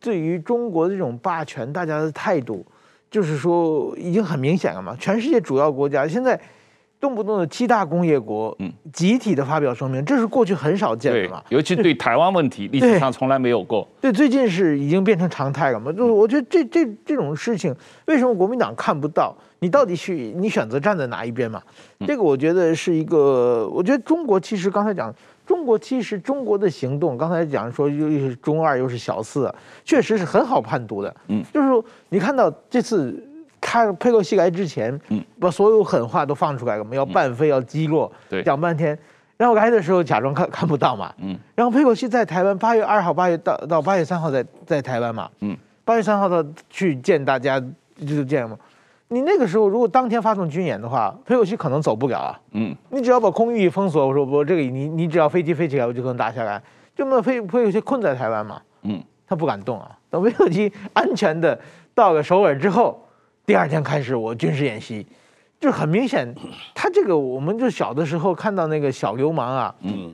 [0.00, 2.64] 对于中国的这种霸权，大家的态度
[3.10, 4.96] 就是说已经很明显了嘛。
[4.98, 6.38] 全世界主要国家现在
[7.00, 11.42] 动不动的七大工业国，嗯，集体的发表声明，这是过去很少见的嘛。
[11.48, 13.86] 尤其对台湾问题，历史上从来没有过。
[14.00, 15.92] 对，最近是已经变成常态了嘛。
[15.92, 17.74] 就是我觉得这这这种事情，
[18.06, 19.34] 为什么国民党看不到？
[19.60, 21.60] 你到底去你选择站在哪一边嘛？
[22.06, 25.12] 这个我觉得是一个，我觉得中国其实刚才讲。
[25.48, 29.50] 中国其实中国的行动，刚才讲说又又是中二又是小四，
[29.82, 31.16] 确实是很好判读的。
[31.28, 33.26] 嗯，就是说你看到这次
[33.58, 38.96] 他佩洛西来之前，嗯，把所有狠话都放出来了，我们要半飞要击落，对，讲半天，
[39.38, 47.58] 然后来的时候假装看看不到嘛，嗯，然后佩洛西在台湾八月二号八月到到八月三号在在台湾嘛，嗯，八月三号他去见大家
[48.06, 48.54] 就见嘛。
[49.08, 52.40] 你那个时候如果当天发动军演的话，佩洛西可能走不了啊。
[52.52, 56.62] 嗯，你只要把空域一封锁，我说我这个你你只要飞机飞起来，我就可能打下来，
[56.94, 58.60] 就那么佩佩洛西困在台湾嘛。
[58.82, 59.96] 嗯，他不敢动啊。
[60.10, 61.58] 等佩洛西安全的
[61.94, 63.02] 到了首尔之后，
[63.46, 65.06] 第二天开始我军事演习，
[65.58, 66.34] 就很明显，
[66.74, 69.74] 他这个我们就小的时候看到那个小流氓啊。
[69.80, 70.12] 嗯。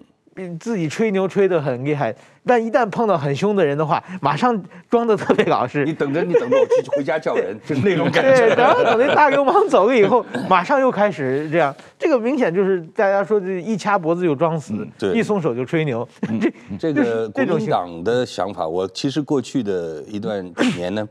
[0.59, 5.85] 自己吹牛吹得很厉害，但一旦碰到很凶的人的话，马上装得特别老实。
[5.85, 8.49] 你等着，你等着，我去回家叫人，就是那种感觉。
[8.49, 11.75] 对，然后等那大流氓走了以后，马上又开始这样。
[11.99, 16.07] 这个明显就是大家说，这一掐脖子就装死，嗯、一松手就吹牛。
[16.29, 16.41] 嗯、
[16.79, 20.45] 这这个国民党的想法，我其实过去的一段
[20.77, 21.09] 年呢，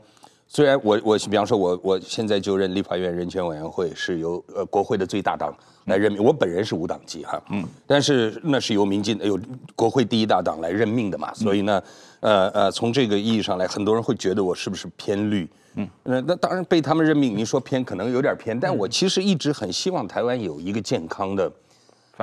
[0.54, 5.52] 虽然我我比方说我我现在就任立法院人权委员会，是由呃国会的最大党。
[5.86, 9.38] 来任命，我本人是无党籍哈，嗯，但是那是由民进有
[9.76, 11.82] 国会第一大党来任命的嘛，所以呢，
[12.20, 21.52] 呃呃，从这个意义上来，很多人会觉得我是不是偏绿，嗯，那那当然被他们任命，您说偏可能有点偏，但我其实一直很希望台湾有一个健康的、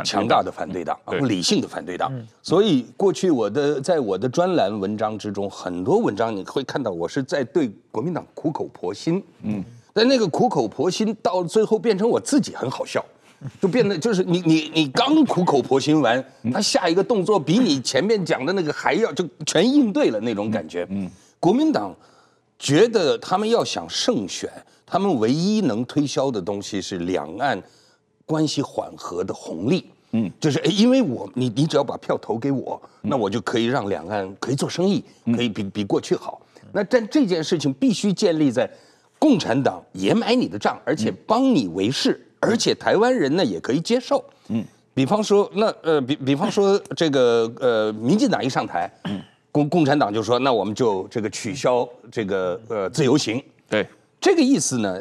[0.03, 2.11] 强大的反对党，理性的反对党。
[2.41, 13.03] 所以过去我的在我的专栏文章之中，很多文章你会看到我是在对国民党苦口婆心，嗯，但那个苦口婆心到最后变成我自己很好笑。
[13.59, 16.23] 就变得就是你你你刚苦口婆心完，
[16.53, 20.85] 他下一个动作比你前面讲的那个还要就全应对了那种感觉。
[20.91, 21.91] 嗯，国民党
[22.59, 24.47] 觉得他们要想胜选，
[24.85, 27.59] 他们唯一能推销的东西是两岸
[28.31, 29.85] 关系缓和的红利。
[30.13, 35.03] 嗯，就是因为我你你只要把票投给我，那我就可以让两岸可以做生意，
[35.35, 36.41] 可以比比过去好。
[36.73, 38.69] 那但这件事情必须建立在
[39.19, 42.15] 共产党也买你的账，而且帮你维系。
[42.43, 44.65] 而且台湾人呢也可以接受，嗯，
[44.95, 53.87] 比方说那呃比比方说 这个呃民进党一上台，嗯，共共产党就说那我们就这个取消这个呃自由行，对，
[54.19, 54.99] 这个意思呢，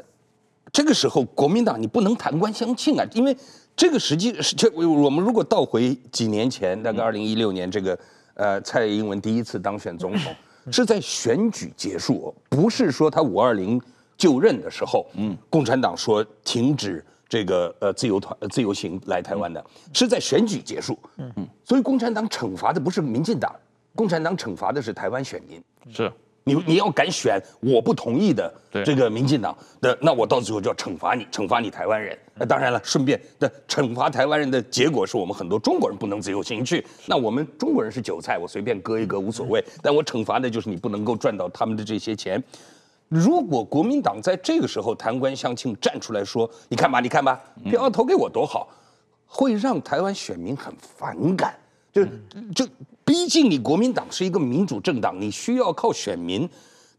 [0.73, 3.37] 这个时候国民党你不能弹官相庆啊，因为
[3.77, 7.99] 这个实际是这我们如果倒回几年前，大概二零一六年这个
[8.35, 10.35] 呃蔡英文第一次当选总统，
[10.71, 13.81] 是在选举结束，不是说他五二零
[14.17, 21.33] 就任的时候，嗯，共产党说停止这个呃自由团自由行来台湾的，是在选举结束，嗯。
[21.37, 23.55] 嗯，所以共产党惩罚的不是民进党，
[23.95, 26.13] 共产党惩罚的是台湾选民，是。
[26.45, 28.53] 你你要敢选我不同意的
[28.85, 32.19] 这个民进党的，那我到最后就要惩罚你，惩罚你台湾人。
[32.35, 36.85] 那当然了，顺便的惩罚台湾人的结果是我们很多中国人不能自由行去。
[37.07, 39.63] 那我们中国人是韭菜，我随便割一割无所谓。
[39.83, 42.43] 但我惩罚的就是你不能够赚到他们的这些钱。
[43.09, 48.69] 如果国民党在这个时候弹官相庆站出来说：“你看吧，你看吧，票投给我多好”，
[49.27, 51.55] 会让台湾选民很反感。
[51.93, 52.05] 就
[52.55, 52.67] 就。
[53.11, 56.49] 毕竟你国民党是一个民主政党，你需要靠选民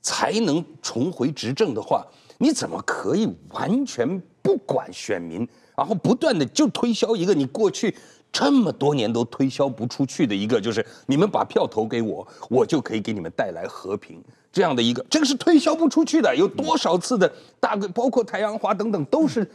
[0.02, 2.06] 才能重回执政的话，
[2.38, 7.96] 你怎么可以完全不管选民，然后不断的就推销一个你过去
[8.30, 14.22] 这么多年都推销不出去的一个，就是你们把票投给我，我就可以给你们带来和平
[14.52, 16.36] 这样的一个，这个是推销不出去的。
[16.36, 19.50] 有多少次的大个，包括太阳花等等，都是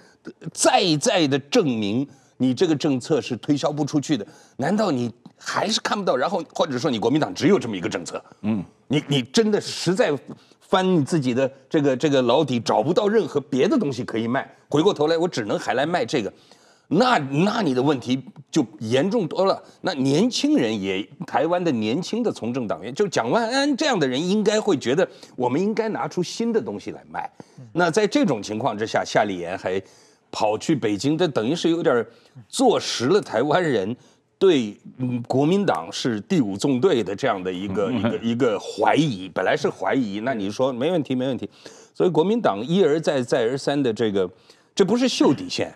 [0.54, 4.26] 再再的证明你这个政策是推销不出去的。
[4.56, 5.12] 难道你？
[5.38, 10.12] 还是看不到，然后或者说你国民党只有这么一个政策，嗯，你你真的实在
[10.60, 16.32] 翻你自己的这个这个老底，找不到任何别的东西可以卖，回过头来我只能还来卖这个，
[16.88, 18.20] 那那你的问题
[18.50, 19.62] 就严重多了。
[19.82, 27.30] 那年轻人也，台湾的年轻的从政党员，就蒋万安这样的人，应该会觉得我们应该拿出新的东西来卖。
[27.72, 29.80] 那在这种情况之下，夏立言还
[30.32, 32.04] 跑去北京，这等于是有点
[32.48, 33.94] 坐实了台湾人。
[34.38, 41.48] 对，嗯，国民党是第五纵队的这样的一个一个一个怀疑，本来是怀疑，那你说没问题没问题，
[41.94, 44.28] 所以国民党一而再再而三的这个，
[44.74, 45.72] 这不是秀底线，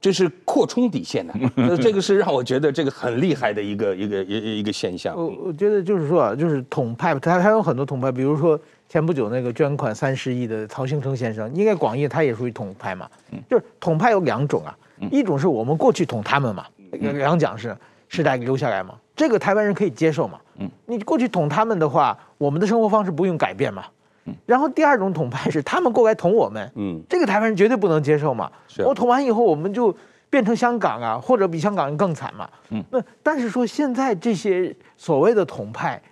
[0.00, 1.32] 这是扩充底线的，
[1.78, 5.14] 这个是让我觉得这个很厉害的一个一个一一个现象。
[5.16, 13.08] 我我觉得就是说啊，就是统派，他他有很多统派，比如说前不久那个捐款三十亿的曹兴诚先生，应该广义他也属于统派嘛，
[13.48, 14.76] 就是统派有两种啊，
[15.12, 17.76] 一种是我们过去统他们嘛，两讲是。
[18.10, 20.40] 时代留下来嘛，这个台湾人可以接受嘛。
[20.58, 23.84] 嗯，你过去捅他们的话，我们的生活方式不用改变嘛。
[24.24, 26.70] 嗯，然后第二种统派是他们过来捅我们。
[26.74, 28.50] 嗯，这个台湾人绝对不能接受嘛。
[28.66, 29.96] 是，我捅完以后，我们就
[30.28, 32.50] 变成香港啊，或者比香港人更惨嘛。
[32.70, 36.02] 嗯，那但是说现在这些所谓的统派，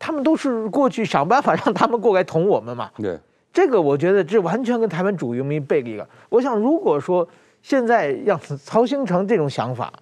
[0.00, 2.90] 他们都是过去想办法 让他们过来捅我们嘛。
[2.96, 3.16] 对，
[3.52, 6.04] 这个我觉得这完全跟台湾主流民背离了。
[6.28, 7.26] 我想如果说
[7.62, 9.92] 现在让 曹兴诚这种想法。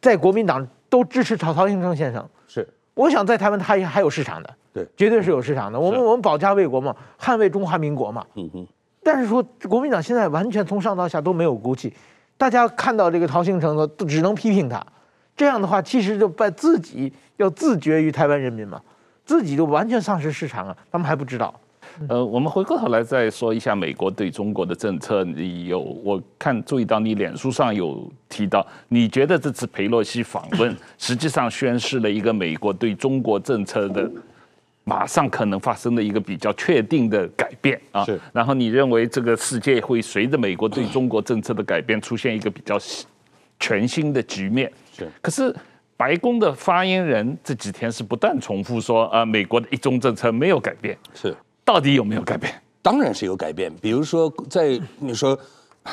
[0.00, 5.78] 在国民党都支持曹曹兴诚先生，是我想在台湾他也还有市场的，对，绝对是有市场的。
[5.78, 8.24] 我们我们保家卫国嘛，捍卫中华民国嘛。
[8.34, 8.66] 嗯哼。
[9.02, 11.92] 但是说国民党现在完全从上到下都没有骨气，
[12.36, 14.84] 大家看到这个曹兴诚呢，都只能批评他。
[15.36, 18.80] 这样的话，其实就把自己要自绝于台湾人民嘛，
[19.24, 20.76] 自己就完全丧失市场了。
[20.92, 21.54] 他们还不知道。
[22.08, 25.22] 呃，我们回过头来再说一下美国对中国的政策。
[25.22, 34.10] 你有我看注意到你脸书上有提到，你觉得这次佩洛西访问 实际上宣示了一个美国对中国政策的
[34.84, 38.04] 马上可能发生的一个比较确定的改变啊。
[38.04, 38.18] 是。
[38.32, 42.78] 然后你认为这个世界会随着美国对中国政策的改变出现一个比较
[43.58, 44.72] 全新的局面。
[44.96, 45.06] 是。
[45.20, 45.54] 可是
[45.98, 50.96] 白宫的发言人这几天是不断重复说，啊，美国的一中政策没有改变。
[51.12, 51.36] 是。
[51.70, 52.52] 到底有没有改变？
[52.82, 53.72] 当然是有改变。
[53.80, 55.38] 比如说，在你说，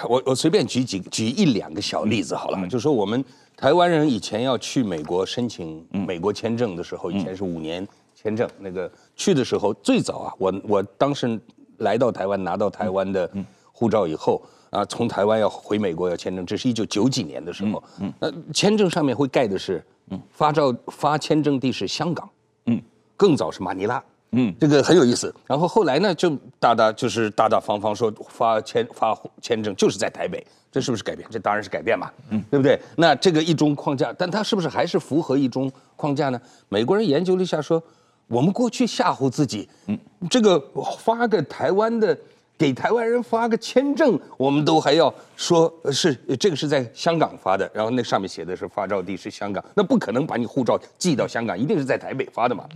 [0.10, 2.68] 我我随便举几举一两个小例子好了。
[2.68, 3.24] 就说，我们
[3.56, 8.50] 台湾人以前要去美国申请美国签证的时候，以前是五年签证。
[8.58, 11.40] 那个去的时候，最早啊，我我当时
[11.78, 13.30] 来到台湾拿到台湾的
[13.72, 17.84] 护照以后啊，从台湾要回美国要签证，这是一九九几年的时候。
[18.00, 19.86] 嗯，那签证上面会盖的是，
[20.32, 22.28] 发照发签证地是香港。
[22.66, 22.82] 嗯，
[23.16, 24.04] 更早是马尼拉。
[24.32, 25.34] 嗯，这个很有意思。
[25.46, 31.28] 然后后来呢，就大大就是大大方方说发签发签证就是在台北，这是不是改变？
[31.32, 32.80] 这当然是改变嘛，嗯，对不对？
[32.96, 36.42] 那这个一中框架，但它是不是还是符合一中框架呢？
[36.70, 37.82] 美国人研究了一下说，
[38.28, 39.98] 我们过去吓唬自己，嗯，
[40.30, 40.60] 这个
[41.00, 42.18] 发个台湾的。
[42.58, 52.68] 给台湾人发个签证，我们都还要说是这个是在香港发的，然后那上面写的是发照地是香港，那不可能把你护照寄到香港，一定是在台北发的嘛。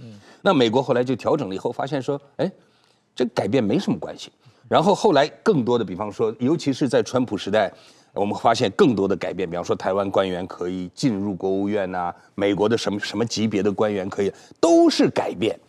[0.41, 2.51] 那美国后来就调整了以后，发现说，哎，
[3.15, 4.31] 这改变没什么关系。
[4.69, 7.71] 然后后来更多的，比方说，尤其是在川普时代，
[8.13, 15.59] 我们发现更多的改变，比方说台湾官员可以进入国务院呐，美国的什么什么级别的官员可以，都是改变，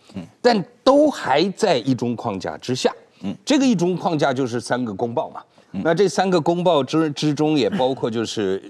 [0.41, 2.95] 但都还在一中框架之下。
[3.23, 5.43] 嗯，这个一中框架就是三个公报嘛，
[5.85, 8.63] 那这三个公报之之中也包括就是，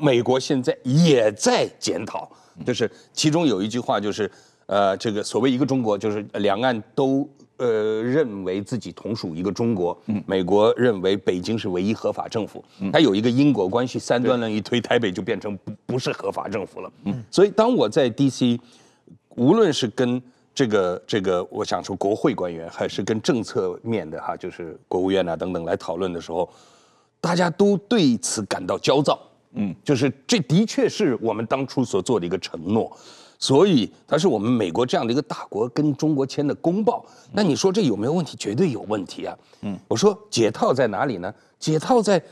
[0.00, 2.28] 美国现在也在检讨，
[2.64, 4.30] 就是其中有一句话就是，
[4.66, 7.28] 呃，这个所谓一个中国，就是两岸都
[7.58, 9.96] 呃认为自己同属一个中国，
[10.26, 16.90] 美国认为北京是唯一合法政府，它有一个因果关系，三段论一推，台北就变成不不是合法政府了。
[17.30, 18.58] 所以当我在 DC，
[19.36, 20.20] 无论是跟
[20.54, 26.48] 这个这个，我想说国会官员还是跟政策面的哈，就是国务院啊等等来讨论的时候，
[27.20, 29.18] 大家都对此感到焦躁。
[29.52, 32.94] 嗯，就是这的确是我们当初所做的一个承诺，
[33.38, 37.04] 所以它是我们美国这样的一个大国跟中国签的公报。
[37.32, 38.36] 那你说这有没有问题？
[38.36, 39.36] 绝对有问题啊。
[39.62, 41.34] 嗯，我说解套在哪里呢？
[41.58, 42.22] 解套在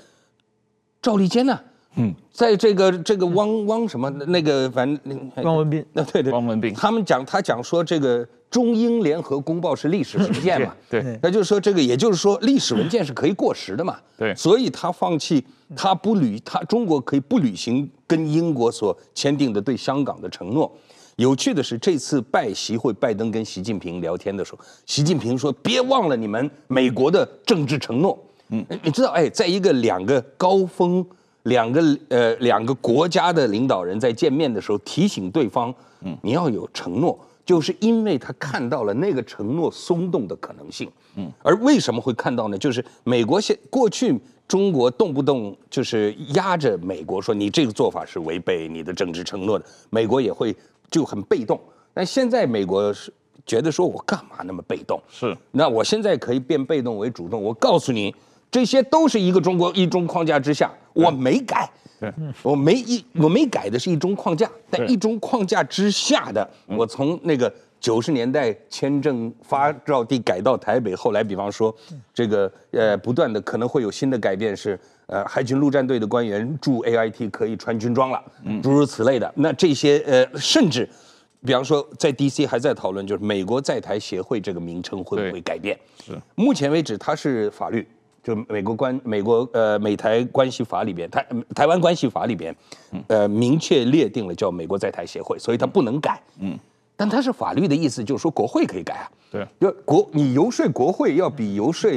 [1.01, 1.59] 赵立坚呢。
[1.99, 15.45] 嗯，在这个这个汪汪什么那个反正汪文斌，那对对，汪文斌，他们讲他讲说这个中英联合公报是历史文件嘛，对，那就是说这个也就是说历史文件是可以过时的嘛，对，所以他放弃
[15.75, 20.73] 他不履他中国可以不履行跟英国所签订的对香港的承诺。
[21.17, 28.17] 有趣的是这次拜习会，拜登跟习近平聊天的时候，习近平说别忘了你们美国的政治承诺，
[28.51, 31.05] 嗯，你知道哎，在一个两个高峰。
[31.49, 42.57] 两个呃，两个国家的领导人在见面的时候提醒对方，嗯，你要有承诺，就是因为他看到了那个承诺松动的可能性，嗯，而为什么会看到呢？
[42.57, 50.55] 就是美国现过去中国动不动就是压着美国说你这个做法是违背你的政治承诺的，美国也会
[50.91, 51.61] 就很被动。
[51.93, 53.13] 但现在美国是
[53.45, 55.01] 觉得说我干嘛那么被动？
[55.09, 58.15] 是，那我现在可以变被动为主动，我告诉你。
[58.51, 60.73] 这些都是一个中国一中框架之下，
[61.05, 61.71] 我没改，
[62.43, 71.75] 我没一我没改的是一中框架，但一中框架之下的，我从那个九十年代签证发照地改到台北，后来比方说
[72.13, 78.23] 这个呃不断的可能会有新的改变是呃海军陆战队的官员驻 AIT 可以穿军装了，
[78.63, 79.33] 诸如此类的。
[79.37, 80.89] 那这些呃甚至
[81.47, 85.79] 比方说在 DC 还在讨论，就是美国在台协会这个名称会不会改变？
[86.05, 87.87] 是目前为止它是法律。
[88.29, 92.55] 就美国关美国呃美台关系法里边，台台湾关系法里边，
[93.07, 96.21] 呃明确列定了叫美国在台协会，所以它不能改。
[96.39, 96.59] 嗯，
[96.95, 99.11] 但它是法律的意思，就是说国会可以改啊。
[99.31, 101.91] 对，要国你游说国会要比游说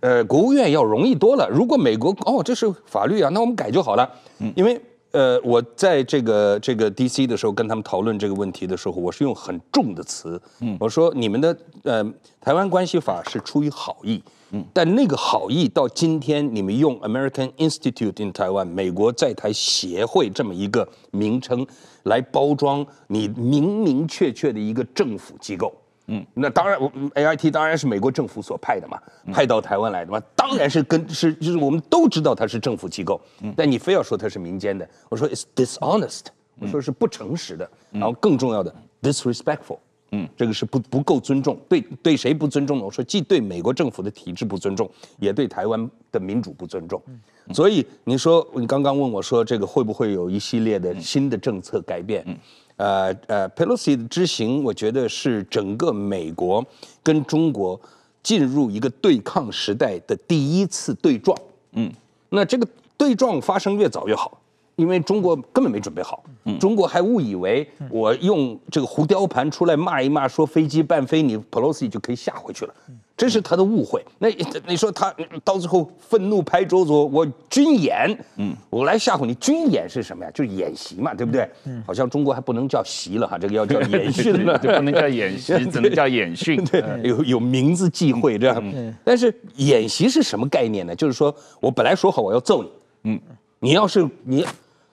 [0.00, 1.48] 呃国务院要容易多了。
[1.48, 4.10] 如果美国哦这是法律啊，那我们改就好了。
[4.40, 4.80] 嗯，因为
[5.12, 12.04] 呃我在这个这个 DC 的时候跟他们讨论这个问题的时候，我是用很重的词，嗯，我说你们的呃
[12.40, 14.20] 台湾关系法是出于好意。
[14.52, 21.66] 嗯，但那个好意到今天，你们用 American Institute in Taiwan 美国在台协会这么一个名称
[22.04, 25.74] 来包装你明明确确的一个政府机构，
[26.06, 26.78] 嗯，那当然
[27.14, 29.00] ，AIT 当然是美国政府所派的嘛，
[29.32, 33.20] 派到台湾来的嘛，当然是跟是就是我们都知道它是政府机构，
[33.56, 36.26] 但你非要说它是民间的，我说 it's dishonest，
[36.60, 38.72] 我说是不诚实的，然后更重要的
[39.02, 39.78] disrespectful。
[40.12, 42.84] 嗯，这个是不不够尊重，对对谁不尊重呢？
[42.84, 44.88] 我说既对美国政府的体制不尊重，
[45.18, 47.02] 也对台湾的民主不尊重。
[47.08, 47.20] 嗯
[47.54, 52.24] 所以你说你刚刚问我说这个会不会有一系列的新的政策改变？
[52.26, 52.36] 嗯
[52.76, 56.64] 呃呃，Pelosi 的之行，我觉得是整个美国
[57.02, 57.80] 跟中国
[58.22, 61.38] 进入一个对抗时代的第一次对撞。
[61.72, 61.90] 嗯，
[62.28, 64.38] 那这个对撞发生越早越好。
[64.76, 66.22] 因为中国根本没准备好，
[66.60, 72.74] 中国还误以为我用这个胡雕盘出来骂一骂，说飞机半飞，你 Pelosi 就可以吓回去了，
[73.16, 74.04] 这是他的误会。
[74.18, 74.28] 那
[74.66, 80.30] 你说他到最后愤怒拍桌子，我军演，嗯，我来吓唬你，军演是什么呀？
[80.34, 81.48] 就是演习嘛，对不对？
[81.86, 86.62] 好像中国还不能叫习了哈，这个要叫演训了， 就不能叫演习， 只能叫演训。
[86.66, 88.62] 对，有有名字忌讳这样。
[89.02, 90.94] 但是演习是什么概念呢？
[90.94, 92.70] 就是说我本来说好我要揍你，
[93.04, 93.20] 嗯，
[93.58, 94.44] 你要是你。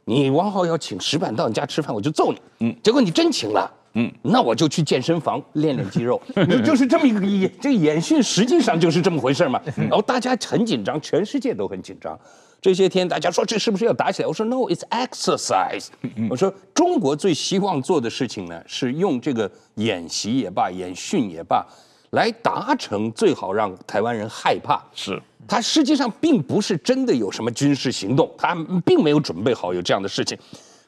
[0.05, 2.39] 你王浩要请石板到你家吃饭，我就揍你。
[2.59, 3.71] 嗯，结果你真请了。
[3.95, 6.19] 嗯，那我就去健身房练练肌肉。
[6.35, 9.61] 就就是这么一个演，这个演训实际上就是这么回事嘛。
[9.77, 12.19] 然后大家很紧张，全世界都很紧张。
[12.59, 14.27] 这些天大家说这是不是要打起来？
[14.27, 15.87] 我说 No，it's exercise。
[16.29, 21.63] 我说中国最希望做的事情呢，是用这个演习也罢，演训也罢，
[22.11, 24.81] 来达成最好让台湾人害怕。
[24.95, 25.21] 是。
[25.47, 30.37] 他实际上并不是真的有什么军事行动，他并没有准备好有这样的事情，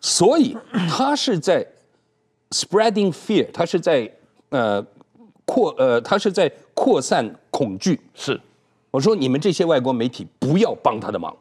[0.01, 0.55] 所以
[0.89, 1.65] 他是在
[2.51, 4.09] spreading fear，他是在
[4.49, 4.85] 呃
[5.45, 7.99] 扩呃他是在扩散恐惧。
[8.13, 8.39] 是，
[8.91, 11.35] 我说你们这些外国媒体不要帮他的忙，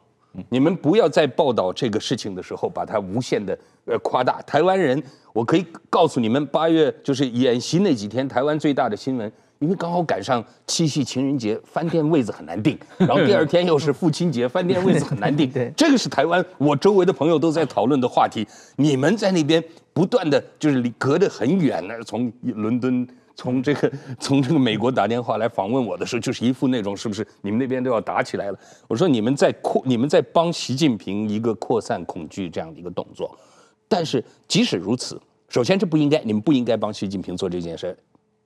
[0.49, 4.41] 你们不要在报道这个事情的时候把它无限的呃夸大。
[4.41, 5.01] 台湾人，
[5.31, 9.31] 我可以告诉你们，八月就是演习那几天，台湾最大的新闻。
[9.65, 15.49] 因为刚好赶上七夕情人节，饭店位子很难订， 然后第二天又是父亲节，饭店位子很难订。
[15.51, 18.47] 对，这个是台湾我周围的朋友都在讨论的话题。
[18.75, 28.59] 你们在那边不断的就是离隔得很远呢，从伦敦，从这个从这个美国打电话来访问我的时候，就是一副那种是不是你们那边都要打起来了？
[28.87, 33.35] 我说你们在扩，你们在帮习近平一个扩散恐惧这样的一个动作。
[33.87, 37.97] 但是即使如此，首先这不应该，你们不应该帮习近平做这件事。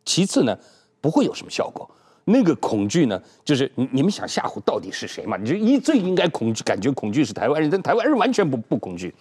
[0.06, 0.58] 其次呢？
[1.02, 1.90] 不会有什么效果，
[2.26, 5.38] 那个恐惧呢，就是你你们想吓唬到底是谁嘛？
[5.38, 9.14] 你就一最应该恐惧，感觉恐惧是台湾人，但台湾人完全不不恐惧。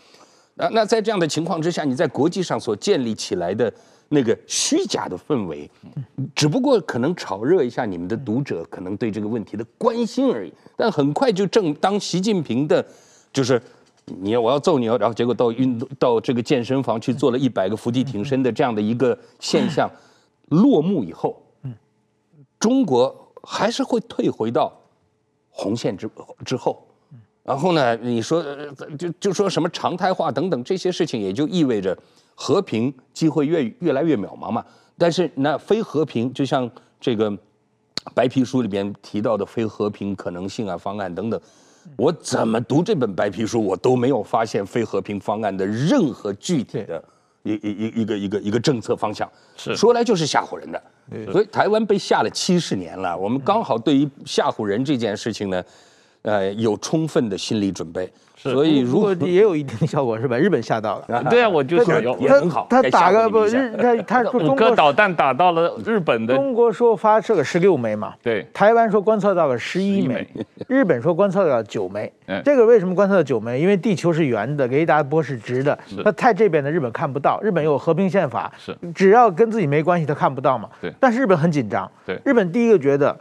[0.54, 3.72] 那那在这样的情况之下，你在国际上所建立起来的
[4.08, 5.70] 那个虚假的氛围，
[6.34, 10.52] 只不过可能炒热一下你们的读者可能对这个问题的关心而已。
[10.76, 12.84] 但很快就正当习近平的，
[13.32, 13.62] 就是
[14.06, 19.88] 你要我要揍你，然后结果到运动到这个健身房去做了一百个伏地挺身的这样的一个现象
[20.48, 21.40] 落幕以后。
[22.58, 24.72] 中国还是会退回到
[25.50, 26.10] 红线之
[26.44, 26.86] 之后，
[27.42, 28.44] 然后呢，你说
[28.98, 31.96] 就就说什么常态化等等这些事情，也就意味着
[32.34, 34.64] 和平机会越越来越渺茫嘛。
[34.96, 36.68] 但是那非和平，就像
[37.00, 37.32] 这个
[38.14, 41.40] 白皮书里边提到的非和平可能性啊、方案等等，
[41.96, 47.02] 我怎么读这本白皮书，我都没有发现非和平方案的任何具体的
[47.44, 50.82] 一一一一个一个一个政策方向，是说来就是吓唬人的。
[51.32, 55.64] 所以台湾被吓了七十年了，我们刚好对于吓唬人这件事情呢，
[56.22, 58.10] 呃，有充分的心理准备。
[58.38, 60.38] 所以如果也有一定的效果是吧？
[60.38, 61.22] 日本吓到了。
[61.28, 62.66] 对啊，我就说也很好。
[62.70, 66.34] 他打个不日，他他说五颗导弹打到了日本的。
[66.36, 68.14] 中国说发射了十六枚嘛。
[68.22, 68.46] 对。
[68.54, 70.26] 台湾说观测到了十一枚，
[70.68, 72.12] 日本说观测到了九枚。
[72.26, 72.40] 嗯。
[72.44, 73.60] 这个为什么观测到九枚？
[73.60, 75.76] 因为地球是圆的，雷达波是直的。
[75.86, 76.02] 是。
[76.04, 78.52] 它太这边的日本看不到，日本有和平宪法。
[78.56, 78.76] 是。
[78.94, 80.68] 只要跟自己没关系，他看不到嘛。
[80.80, 80.92] 对。
[81.00, 81.90] 但是日本很紧张。
[82.06, 82.20] 对。
[82.24, 83.16] 日本第一个觉得。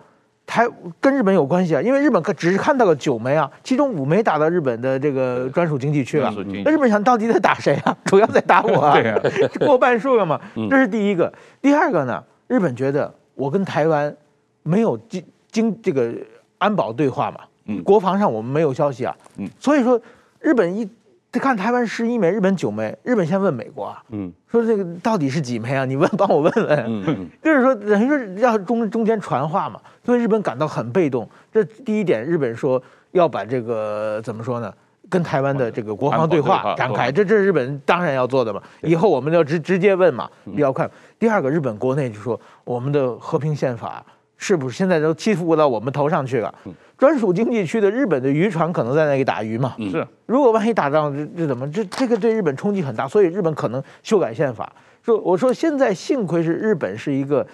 [0.47, 0.65] 台
[0.99, 6.33] 跟日本有关系啊，因为日本可只是看到了九枚啊，其中五枚打到日本的这个专属经济区了。
[6.63, 7.95] 那日本想到底在打谁啊？
[8.05, 9.21] 主要在打我啊，对啊，
[9.59, 10.39] 过半数了嘛。
[10.71, 11.31] 这是第一个。
[11.61, 14.15] 第二个呢，日本觉得我跟台湾
[14.63, 16.11] 没有经经这个
[16.57, 20.01] 安保对话嘛，嗯，国防上我们没有消息啊，嗯，所以说
[20.39, 20.89] 日本一。
[21.34, 22.97] 看台湾十一枚，日本九枚。
[23.03, 25.86] 日本先问美国啊，嗯，说这个到底是几枚啊？
[25.86, 26.86] 你问，帮我问问。
[26.88, 31.30] 嗯， 就是说等于说要中中间传话嘛，所以日本感到很被动。
[31.51, 34.73] 这第一点，日本说要把这个怎么说呢？
[35.09, 38.61] 跟台湾的这个国防对话展开，这这是日本当然要做的嘛。
[38.82, 40.89] 以后我们要直直接问嘛，比较快。
[41.17, 44.05] 第二个，日本国内就说我们的和平宪法
[44.38, 46.53] 是不是现在都欺负到我们头上去了？
[46.97, 49.75] 专属经济区的日本的渔船可能在那里打鱼嘛？
[49.91, 50.05] 是。
[50.25, 51.69] 如果万一打仗，这这怎么？
[51.71, 54.71] 这这个对日本冲击很大，所以日本可能修改宪法。
[55.03, 57.45] 说我说现在幸亏是日本是一个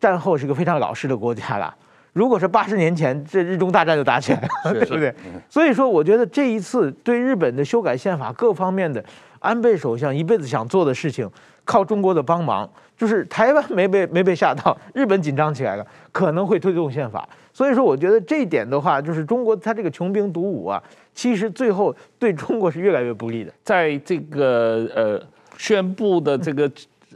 [0.00, 1.74] 战后是一个非常老实的国家了。
[2.12, 5.14] 如果是八十年前，这日中大战就打起来了， 对不对？
[5.48, 9.02] 所以说，我觉得这一次对日本的修改宪法各方面的，
[9.38, 11.30] 安倍首相一辈子想做的事情，
[11.64, 12.68] 靠中国的帮忙，
[12.98, 17.26] 就是台湾没被没被吓到，日本紧张起来了，可能会推动宪法。
[17.52, 20.82] 所以说，我觉得这一点的话，就是中国他这个穷兵黩武啊，
[21.14, 23.52] 其实最后对中国是越来越不利的。
[23.62, 25.22] 在这个呃
[25.56, 26.70] 宣布的这个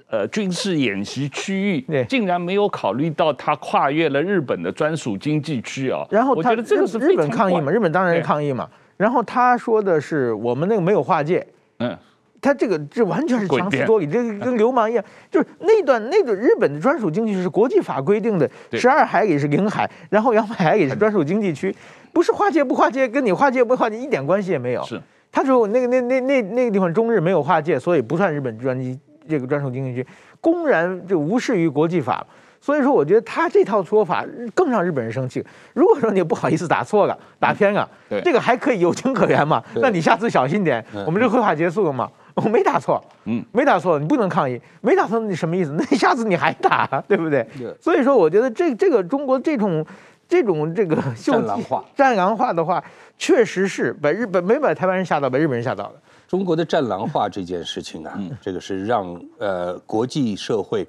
[0.08, 6.06] 呃军事演习区域，竟然没有考虑到他跨越了日本的专属经济区啊。
[6.08, 8.68] 然后我觉得这个是日本抗议嘛，日本当然是抗议嘛。
[8.96, 11.44] 然后他说的是我们那个没有划界，
[11.80, 11.98] 嗯。
[12.43, 15.03] 他这个这完全是 强词夺理，这 跟流氓一样。
[15.30, 21.74] 就是那段那个日本的专属经济区是国际法规定的，十二海里是领海，然后两百海里是专属经济区，
[22.12, 24.82] 不是划界不划界，跟你划界不划界一点关系也没有。
[24.82, 30.07] 是，他说那个那那那那个地方中日没有划界，所以不算日本专机这个专属经济区，
[30.40, 32.26] 公然就无视于国际法。
[32.61, 34.24] 所以说，我觉得他这套说法
[34.55, 35.45] 更让日本人生气。
[35.74, 37.88] 如果说你不好意思打错了、打偏了，
[38.24, 39.61] 这个还可以有情可原嘛？
[39.76, 40.84] 那你下次小心点。
[41.05, 42.09] 我们这会话结束了嘛？
[42.36, 44.60] 我没打错，嗯，没打错，你不能抗议。
[44.80, 45.72] 没打错，你什么意思？
[45.72, 47.46] 那下次你还打，对不对？
[47.80, 49.84] 所以说，我觉得这这个中国这种
[50.28, 52.82] 这种这个战狼化、战狼化的话，
[53.18, 55.94] 确实是把日本没把台湾人吓到，把日本人吓到了。
[56.26, 60.86] 中国的战狼化这件事情啊，这个是让呃国际社会。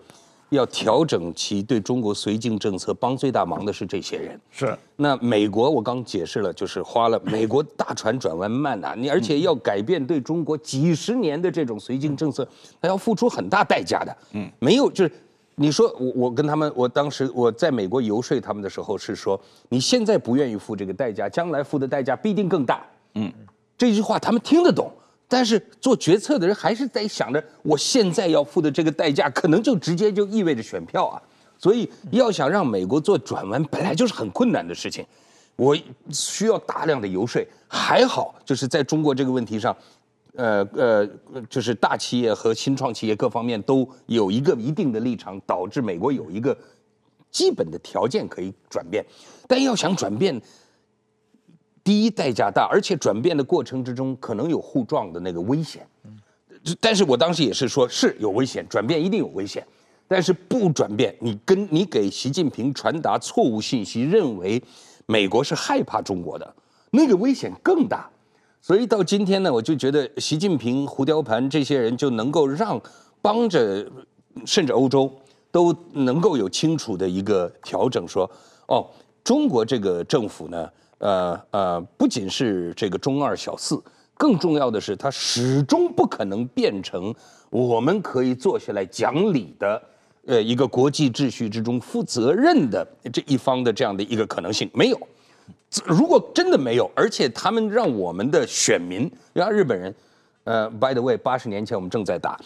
[0.53, 4.39] 要调整其对中国绥靖政策，帮最大忙的是这些人。
[4.49, 12.47] 是，那美国我刚解释了，就是花了美国大船转弯慢呐，你而且要改变对中国几十年的这种绥靖政策，
[12.81, 14.17] 他要付出很大代价的。
[14.33, 15.11] 嗯，没有，就是
[15.55, 19.39] 你说我我跟他们，我当时我在美国游说他们的时候是说，
[19.69, 22.83] 你现在不愿意付这个代价，将来付的代价必定更大。
[23.15, 23.31] 嗯，
[23.77, 24.91] 这句话他们听得懂，
[25.33, 31.19] 但是做决策的人还是在想着，我现在要付的这个代价，可能就直接就意味着选票啊。
[31.57, 35.03] 所以要想让美国做转弯，本来就是很困难的事情。
[35.55, 35.75] 我
[36.11, 39.75] 需要大量的游说，还好就是在中国这个问题上，
[40.35, 41.09] 呃呃，
[41.49, 46.55] 就是大企业和新创企业各方面都有一个一定的立场，导致美国有一个
[47.31, 49.03] 基本的条件可以转变。
[49.47, 50.39] 但要想转变，
[51.83, 55.85] 第一代价大，而且转变的过程之中可能有互撞的那个危险。
[56.79, 59.65] 但是我当时也是说，是有危险，转变一定有危险。
[60.07, 64.61] 但是不转变，你跟你给习近平传达错误信息，认为。
[65.05, 66.55] 美国是害怕中国的，
[66.91, 68.09] 那个危险更大，
[68.61, 72.81] 所以到今天呢，我就觉得习近平、胡雕盘这些人就能够让
[73.21, 73.85] 帮着，
[74.45, 75.11] 甚至欧洲
[75.51, 78.23] 都能够有清楚的一个调整，说
[78.69, 78.87] 哦，
[79.25, 80.69] 中国这个政府呢，
[81.03, 83.81] 呃呃，不仅是这个中二小四，
[84.17, 87.13] 更重要的是，它始终不可能变成
[87.49, 89.81] 我们可以坐下来讲理的。
[90.25, 94.97] 呃，一个国际秩序之中负责任的这一方的这样的一个可能性没有。
[95.85, 99.93] 如果真的没有，而且他们让我们的选民，让日本人，
[100.45, 102.39] 呃，by the way，八十年前我们正在打，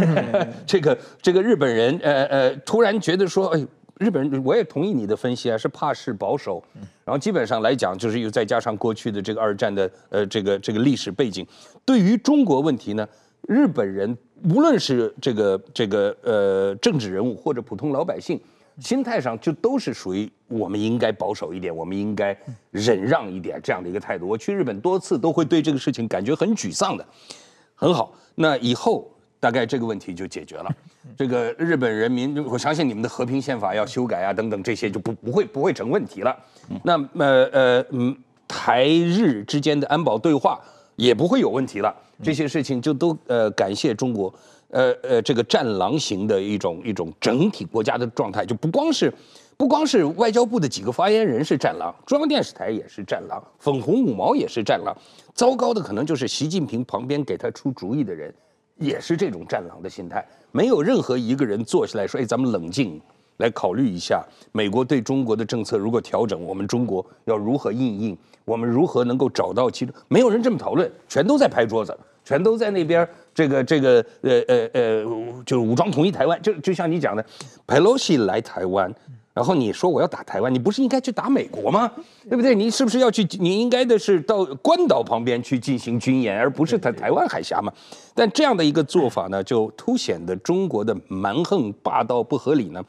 [0.66, 3.66] 这个这个日本人，呃呃，突然觉得说，哎，
[3.98, 6.62] 日本人，我也同意你的分析啊，是怕是保守，
[7.04, 11.46] 然后基本上来讲，就是又再加上过去的这个二战的呃这个这个历史背景，
[11.84, 13.08] 对于中国问题呢，
[13.48, 14.16] 日本人。
[14.50, 18.38] 无论是这个这个呃政治人物或者普通老百姓，
[18.80, 22.38] 心态上就都是属于我们应该保守一点，我们应该
[22.70, 24.28] 忍让一点这样的一个态度。
[24.28, 27.06] 我去日本多次都会对这个事情感觉很沮丧的。
[27.74, 29.10] 很好，那以后
[29.46, 30.68] 大概这个问题就解决了。
[31.16, 36.36] 这个日本人民，我相信你们的和平宪法要修改啊等等这些就不不会不会成问题了。
[36.82, 38.12] 那么呃嗯
[38.48, 40.60] 台日之间的安保对话
[40.96, 41.94] 也不会有问题了。
[42.24, 44.34] 这些事情就都呃感谢中国，
[44.70, 49.14] 呃呃这个战狼型的一种一种整体国家的状态，就不光是
[49.56, 54.92] 不光是外交部的几个发言人是战狼，中央电视台也是战狼，粉红五毛也是战狼，
[55.34, 58.34] 糟糕的可能就是习近平旁边给他出主意的人
[58.78, 63.00] 也是这种战狼的心态，没有任何一个人坐下来说，哎，咱们冷静
[63.38, 68.18] 来考虑一下，美国对中国的政策如果调整，我们中国要如何应应？
[68.44, 69.94] 我们如何能够找到其中？
[70.08, 75.04] 没有人这么讨论，全都在拍桌子，全都在那边这个这个呃呃呃，
[75.44, 76.40] 就是武装统一台湾。
[76.40, 77.24] 就就像你讲的，
[77.66, 78.94] 佩洛西来台湾，
[79.36, 81.92] 然后你说我要打台湾，你不是应该去打美国吗？
[82.26, 82.54] 对不对？
[82.54, 83.22] 你是不是要去？
[83.38, 87.70] 你应该的是到关岛旁边去进行军演，而不是在台湾海峡嘛？
[88.14, 92.82] 但这样的一个做法呢，就凸显的中国的蛮横霸道不合理呢，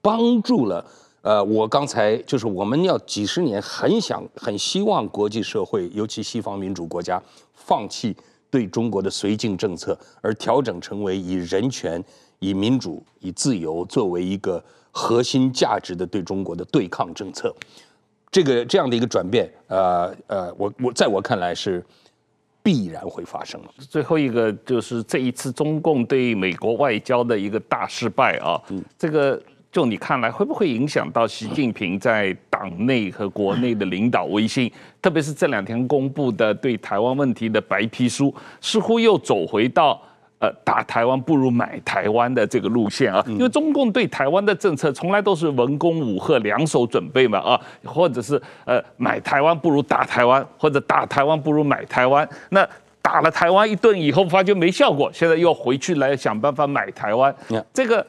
[0.00, 0.86] 帮助了。
[1.22, 7.20] 呃，我刚才就是我们要几十年很想很希望国际社会，尤其西方民主国家，
[7.52, 8.16] 放弃
[8.48, 12.00] 对中国的绥靖政策，而调整成为以人权、
[12.38, 17.54] 以民主、以自由作为一个核心价值的对中国的对抗政策。
[18.30, 21.84] 这个这样的一个转变，呃呃，我我在我看来是
[22.62, 23.68] 必然会发生的。
[23.78, 29.40] 最后一个就是这一次中共对美国外交的一个大失败啊，嗯，这个。
[29.72, 34.68] 就你看来，会不会影响到习近平在党内和国内的领导威信？
[35.00, 40.02] 特别是这两天公布的对台湾问题的白皮书，似乎又走回到
[40.40, 43.24] 呃打台湾不如买台湾的这个路线啊。
[43.28, 52.28] 因为中共对台湾的政策从来都是文攻武赫两手准备嘛啊，或者是呃买台湾不如打台湾，或者打台湾不如买台湾。
[52.48, 52.68] 那
[53.00, 57.32] 打了台湾一顿以后，发觉没效果，现在又回去来想办法买台湾，
[57.72, 58.04] 这个。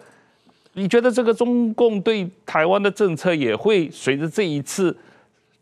[0.74, 4.96] 你觉得这个中共对台湾的政策也会随着这一次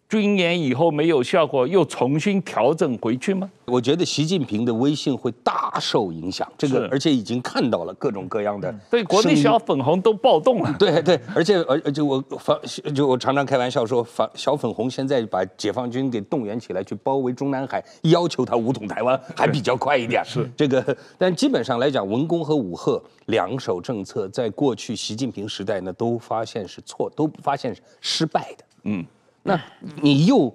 [0.09, 3.47] 军演以后没有效果，又重新调整回去吗？
[3.65, 10.75] 我觉得习近平的威信会大受影响，这个而且已经看到了各种各样的，对国内小粉红都暴动了。
[10.79, 12.59] 对 对，而且而而且我反
[12.95, 20.21] 就我常常开玩笑说，反小粉红现在把解放军给动员起来去包围中南海，要求他武统台湾还比较快一点。
[20.25, 28.63] 是这个，但基本上来讲，文攻和武赫两手政策，在过去习近平时代呢，都发现是错，都发现是失败的。
[28.85, 29.05] 嗯。
[29.43, 29.59] 那
[30.01, 30.53] 你又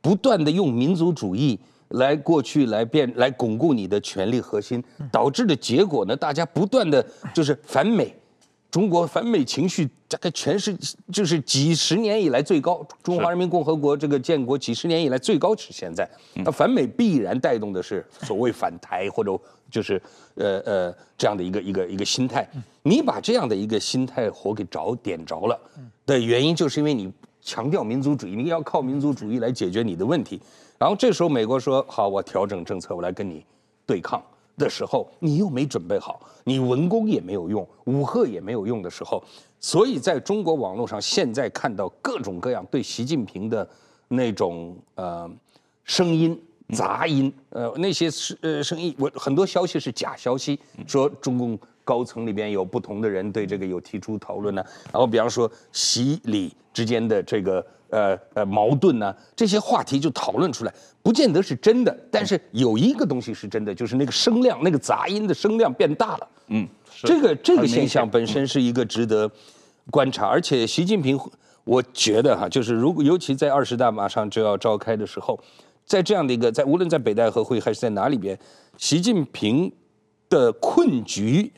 [0.00, 1.58] 不断的用民族主义
[1.88, 6.16] 来过去来变来巩固你的权力核心，导致的结果呢？
[6.16, 8.14] 大家不断的就是反美，
[8.70, 10.76] 中国反美情绪大概全是
[11.12, 16.08] 就是几十年以来最高，中华人民共和国这个建国几十年以来最高是现在。
[16.34, 19.38] 那反美必然带动的是所谓反台或者
[19.70, 20.00] 就是
[20.34, 22.48] 呃呃这样的一个一个一个心态。
[22.82, 25.58] 你把这样的一个心态火给着点着了
[26.04, 27.12] 的原因，就是因为你。
[27.44, 30.40] 强调民族主义，你要靠民族主义来解决你的问题，
[30.78, 33.44] 然后这时候美国说好，我调整政策，我来跟你
[33.86, 34.20] 对抗
[34.56, 39.22] 的时候，你又没准备好，你文攻也没有用，武吓也没有用的时候，
[39.60, 43.68] 所以在中国网络上现在看到各种各样对习近平的
[44.08, 45.30] 那种呃
[45.84, 46.40] 声音。
[46.70, 66.68] 杂音，呃，那些是呃声音，我很多消息是假消息，说中共高层里边有不同的人对这个有提出讨论呢，然后比方说习李之间的这个呃呃矛盾呢，这些话题就讨论出来，不见得是真的，但是有一个东西是真的，就是那个声量，那个杂音的声量变大了，嗯，
[67.02, 69.30] 这个这个现象本身是一个值得
[69.90, 71.18] 观察，而且习近平，
[71.64, 75.38] 我觉得哈，就是如果尤其在二十大马上就要召开的时候。
[75.86, 78.38] 在这样的一个，在无论在北戴河会还是在哪里边，
[78.78, 79.70] 习近平
[80.30, 81.52] 的困局，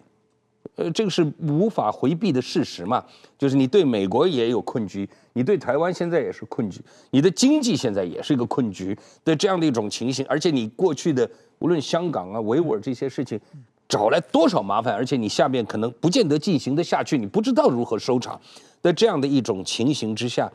[0.75, 3.05] 呃，这个是无法回避的事实嘛。
[3.39, 10.27] 就是你对美国也有困局，你对台湾现在也是困局，你的经济现在也是一个困局的这样的一种情形。
[10.29, 11.29] 而且你过去的
[11.61, 13.41] 无论香港啊、维吾尔这些事情，
[13.89, 18.41] 找来多少麻烦，而且你下面可能不见得进行得下去，你不知道如何收场。
[18.83, 20.51] 在这样的一种情形之下，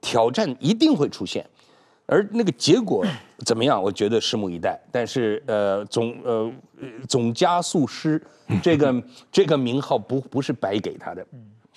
[0.00, 1.44] 挑战一定会出现。
[2.06, 3.04] 而那个结果
[3.44, 3.82] 怎么样？
[3.82, 4.80] 我觉得拭目以待。
[4.90, 6.50] 但是呃，总呃
[7.08, 8.20] 总加速师
[8.62, 11.26] 这个这个名号不不是白给他的。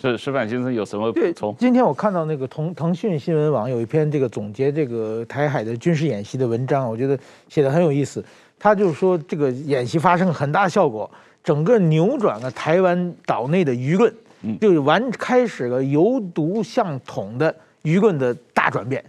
[0.01, 1.53] 是石板先生有什么补充？
[1.59, 7.19] 今天我看到那个腾腾讯新闻网有一篇这个总结这个台海的军事演习的文章，我觉得
[7.49, 8.23] 写的很有意思。
[8.57, 11.09] 他就是说这个演习发生很大效果，
[11.43, 14.13] 整个扭转了台湾岛内的舆论，
[14.61, 17.53] 就完开始了由独向统的。
[17.83, 19.03] 舆论的大转变，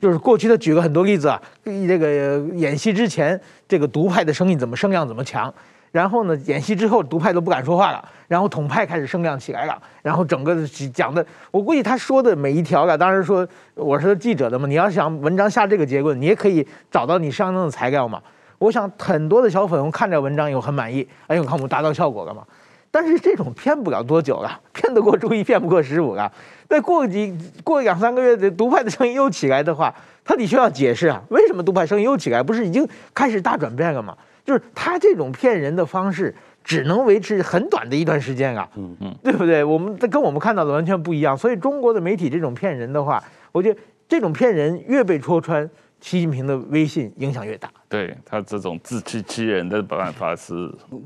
[0.00, 5.52] 就是过去他举了很多例子啊，这个演习之前，这个独派的声音怎么声量怎么强，
[5.90, 10.56] 然后呢，演习之后独派都不敢说话了，然后统派开始声量起来了，然后整个
[10.94, 18.22] 讲的，我估计他说的每一条啊，当然说我是记者的嘛，你要想文章下这个结论，你也可以找到你相应的材料嘛。
[18.58, 22.44] 我想很多的小粉红看这文章以后很满意，哎呦，看我们达到效果了嘛。
[22.92, 26.30] 但是这种骗不了多久了， 骗得过朱一，骗不过十五了。
[26.68, 29.92] 再过几过两三个月，这独派的声音又起来的话，
[30.24, 32.42] 他得需要解释啊，为什么独派声音又起来？
[32.42, 34.16] 不是已经开始大转变了吗？
[34.44, 39.64] 就是他这种骗人的方式，只能维持很短的一段时间啊，嗯嗯，对不对？
[39.64, 41.36] 我们跟我们看到的完全不一样。
[41.36, 43.22] 所以中国的媒体这种骗人的话，
[43.52, 45.68] 我觉得这种骗人越被戳穿。
[46.00, 50.54] 习近平的威信影响越大，对他这种自欺欺人的办法是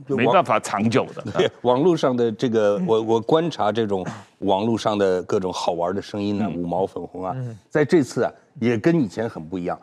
[0.07, 1.23] 没办法长久的。
[1.37, 4.07] 对网络上的这个，我我观察这种
[4.39, 7.35] 网络上的各种好玩的声音呢，五毛粉红啊，
[7.69, 8.31] 在这次啊
[8.61, 9.77] 也跟以前很不一样，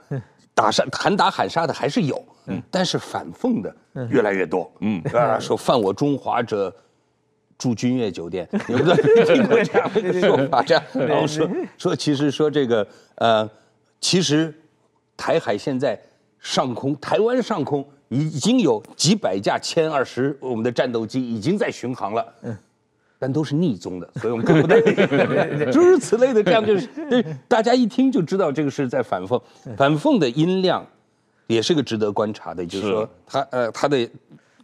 [0.53, 2.23] 打杀喊打喊杀的还是有，
[2.71, 3.75] 但是反讽的
[4.09, 5.01] 越来越多，嗯。
[5.13, 6.73] 啊，说犯我中华者
[7.57, 10.63] 住君悦酒店， 有没有听过这样的说法？
[10.63, 13.49] 这样，然后说说其实说这个呃，
[13.99, 14.57] 其实。
[15.15, 15.97] 台海现在
[16.43, 22.55] 上空，台湾上空已经有几百架歼二十我们的战斗机已经在巡航了，嗯，
[23.17, 24.75] 但都是逆中的，所以我们看不到，
[25.71, 29.41] 诸如此类的，这样就是，对，大家一听就知道这个是在反讽，
[29.77, 30.85] 反讽的音量
[31.47, 34.07] 也是个值得观察的，就是说它呃它的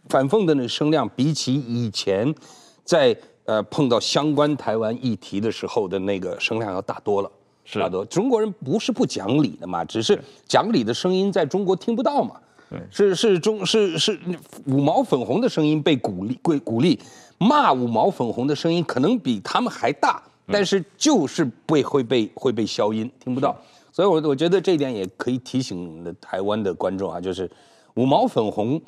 [0.10, 2.36] 反讽的那个声量比起以前
[2.84, 3.16] 在
[3.46, 7.32] 呃碰到相关台湾议题的时候的那个声量要大多了。
[7.72, 12.36] 是的，中国人不是不讲理的嘛，只是讲理的声音在中国听不到嘛。
[12.68, 14.20] 对，是是中是是
[14.66, 17.00] 五毛粉红的声音被鼓励，被鼓励
[17.38, 23.56] 骂五毛粉红的声音可能比他们还大，但是就是被会被会被消音，听不到。
[23.92, 27.50] 所以我我觉得这一点也可以提醒台湾的观众啊，就是
[27.96, 28.82] 五毛粉红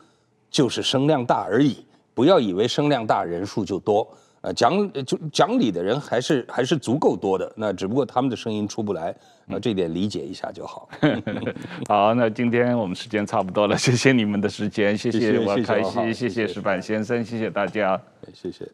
[0.50, 4.08] 就是声量大而已，不要以为声量大人数就多。
[4.42, 9.16] 呃，讲就讲理的人还是还是足够多的，那只不过他们的声音出不来，
[9.46, 10.90] 那这点理解一下就好。
[11.88, 18.02] 好，那今天我们时间差不多了，谢谢你们的时间，谢谢王开西，谢谢石板先生，谢谢大家，
[18.34, 18.68] 谢谢。